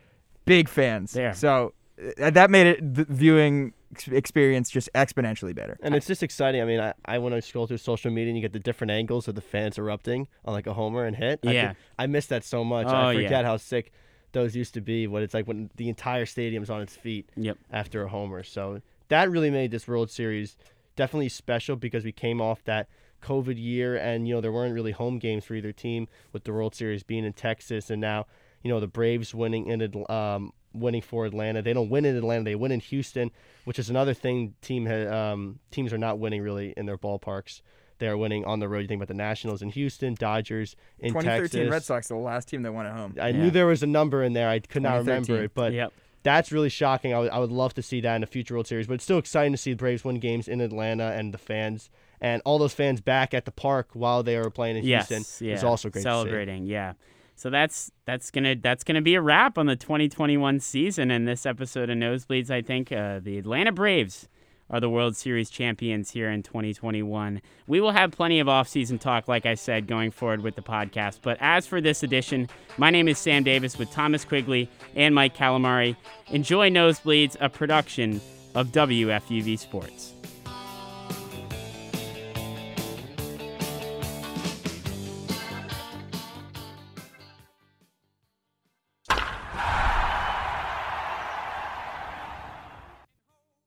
big 0.44 0.68
fans. 0.68 1.12
They 1.12 1.26
are. 1.26 1.34
So 1.34 1.74
that 2.18 2.50
made 2.50 2.66
it 2.66 2.94
the 2.94 3.04
viewing 3.08 3.72
experience 4.10 4.70
just 4.70 4.88
exponentially 4.94 5.54
better. 5.54 5.78
And 5.82 5.94
it's 5.94 6.06
just 6.06 6.22
exciting. 6.22 6.60
I 6.60 6.64
mean, 6.64 6.80
I, 6.80 6.94
I 7.04 7.18
when 7.18 7.32
I 7.32 7.40
scroll 7.40 7.66
through 7.66 7.78
social 7.78 8.10
media 8.10 8.28
and 8.30 8.36
you 8.36 8.42
get 8.42 8.52
the 8.52 8.58
different 8.58 8.90
angles 8.90 9.28
of 9.28 9.34
the 9.34 9.40
fans 9.40 9.78
erupting 9.78 10.28
on 10.44 10.52
like 10.54 10.66
a 10.66 10.74
homer 10.74 11.04
and 11.04 11.16
hit. 11.16 11.40
I 11.46 11.52
Yeah. 11.52 11.72
I, 11.98 12.06
miss 12.06 12.26
that 12.26 12.44
so 12.44 12.64
much. 12.64 12.86
Oh, 12.88 12.90
I 12.90 13.12
yeah. 13.12 13.22
forget 13.22 13.44
how 13.44 13.56
sick 13.56 13.92
those 14.32 14.56
used 14.56 14.74
to 14.74 14.80
be. 14.80 15.06
What 15.06 15.22
it's 15.22 15.34
like 15.34 15.46
when 15.46 15.70
the 15.76 15.88
entire 15.88 16.26
stadium's 16.26 16.70
on 16.70 16.82
its 16.82 16.96
feet 16.96 17.28
Yep. 17.36 17.58
after 17.70 18.02
a 18.04 18.08
homer. 18.08 18.42
So 18.42 18.80
that 19.08 19.30
really 19.30 19.50
made 19.50 19.70
this 19.70 19.86
World 19.86 20.10
Series 20.10 20.56
definitely 20.96 21.28
special 21.28 21.76
because 21.76 22.04
we 22.04 22.12
came 22.12 22.40
off 22.40 22.64
that 22.64 22.88
COVID 23.22 23.54
year 23.56 23.96
and 23.96 24.28
you 24.28 24.34
know 24.34 24.40
there 24.40 24.52
weren't 24.52 24.74
really 24.74 24.92
home 24.92 25.18
games 25.18 25.44
for 25.44 25.54
either 25.54 25.72
team 25.72 26.08
with 26.32 26.44
the 26.44 26.52
World 26.52 26.74
Series 26.74 27.02
being 27.02 27.24
in 27.24 27.32
Texas 27.32 27.88
and 27.90 28.00
now 28.00 28.26
you 28.62 28.70
know 28.70 28.80
the 28.80 28.86
Braves 28.86 29.34
winning 29.34 29.66
in 29.66 29.80
Atl- 29.80 30.10
um, 30.10 30.52
winning 30.74 31.02
for 31.02 31.24
Atlanta. 31.26 31.62
They 31.62 31.72
don't 31.72 31.88
win 31.88 32.04
in 32.04 32.16
Atlanta; 32.16 32.44
they 32.44 32.54
win 32.54 32.72
in 32.72 32.80
Houston, 32.80 33.30
which 33.64 33.78
is 33.78 33.88
another 33.88 34.12
thing. 34.14 34.54
Team 34.60 34.86
ha- 34.86 35.32
um, 35.32 35.60
teams 35.70 35.92
are 35.92 35.98
not 35.98 36.18
winning 36.18 36.42
really 36.42 36.74
in 36.76 36.86
their 36.86 36.98
ballparks. 36.98 37.62
They're 37.98 38.16
winning 38.18 38.44
on 38.44 38.58
the 38.58 38.68
road. 38.68 38.80
You 38.80 38.88
think 38.88 38.98
about 38.98 39.08
the 39.08 39.14
Nationals 39.14 39.62
in 39.62 39.70
Houston, 39.70 40.14
Dodgers 40.14 40.74
in 40.98 41.10
2013 41.10 41.42
Texas. 41.60 41.70
Red 41.70 41.82
Sox, 41.84 42.08
the 42.08 42.16
last 42.16 42.48
team 42.48 42.62
that 42.62 42.72
won 42.74 42.86
at 42.86 42.92
home. 42.96 43.14
I 43.20 43.28
Yeah. 43.28 43.36
knew 43.44 43.50
there 43.50 43.66
was 43.66 43.82
a 43.84 43.86
number 43.86 44.22
in 44.24 44.32
there. 44.32 44.48
I 44.48 44.58
could 44.58 44.82
not 44.82 44.96
remember 44.98 45.42
it, 45.44 45.52
but 45.54 45.72
Yep. 45.72 45.92
that's 46.24 46.50
really 46.50 46.68
shocking. 46.70 47.14
I 47.14 47.20
would, 47.20 47.30
I 47.30 47.38
would 47.38 47.52
love 47.52 47.72
to 47.74 47.82
see 47.82 48.00
that 48.00 48.16
in 48.16 48.24
a 48.24 48.26
future 48.26 48.54
World 48.54 48.66
Series, 48.66 48.88
but 48.88 48.94
it's 48.94 49.04
still 49.04 49.18
exciting 49.18 49.52
to 49.52 49.56
see 49.56 49.70
the 49.70 49.76
Braves 49.76 50.04
win 50.04 50.18
games 50.18 50.48
in 50.48 50.60
Atlanta 50.60 51.12
and 51.12 51.32
the 51.32 51.38
fans 51.38 51.88
and 52.20 52.42
all 52.44 52.58
those 52.58 52.74
fans 52.74 53.00
back 53.00 53.32
at 53.32 53.44
the 53.44 53.52
park 53.52 53.90
while 53.92 54.24
they 54.24 54.36
were 54.38 54.50
playing 54.50 54.76
in 54.78 54.84
Yes, 54.84 55.08
Houston. 55.08 55.46
yeah. 55.46 55.54
is 55.54 55.62
also 55.62 55.88
great. 55.88 56.00
To 56.02 56.08
Celebrating, 56.08 56.66
yeah. 56.66 56.94
So 57.36 57.50
that's 57.50 57.90
that's 58.04 58.30
gonna 58.30 58.56
that's 58.56 58.84
gonna 58.84 59.02
be 59.02 59.14
a 59.14 59.20
wrap 59.20 59.58
on 59.58 59.66
the 59.66 59.76
2021 59.76 60.60
season 60.60 61.10
and 61.10 61.26
this 61.26 61.46
episode 61.46 61.90
of 61.90 61.98
Nosebleeds. 61.98 62.50
I 62.50 62.62
think 62.62 62.92
uh, 62.92 63.20
the 63.20 63.38
Atlanta 63.38 63.72
Braves 63.72 64.28
are 64.70 64.80
the 64.80 64.88
World 64.88 65.14
Series 65.14 65.50
champions 65.50 66.10
here 66.10 66.30
in 66.30 66.42
2021. 66.42 67.42
We 67.66 67.80
will 67.80 67.92
have 67.92 68.12
plenty 68.12 68.40
of 68.40 68.48
off-season 68.48 68.98
talk, 68.98 69.28
like 69.28 69.44
I 69.44 69.54
said, 69.54 69.86
going 69.86 70.10
forward 70.10 70.40
with 70.40 70.56
the 70.56 70.62
podcast. 70.62 71.18
But 71.22 71.36
as 71.40 71.66
for 71.66 71.82
this 71.82 72.02
edition, 72.02 72.48
my 72.78 72.90
name 72.90 73.06
is 73.06 73.18
Sam 73.18 73.44
Davis 73.44 73.76
with 73.76 73.90
Thomas 73.90 74.24
Quigley 74.24 74.70
and 74.96 75.14
Mike 75.14 75.36
Calamari. 75.36 75.96
Enjoy 76.30 76.70
Nosebleeds, 76.70 77.36
a 77.40 77.50
production 77.50 78.22
of 78.54 78.68
WFUV 78.68 79.58
Sports. 79.58 80.13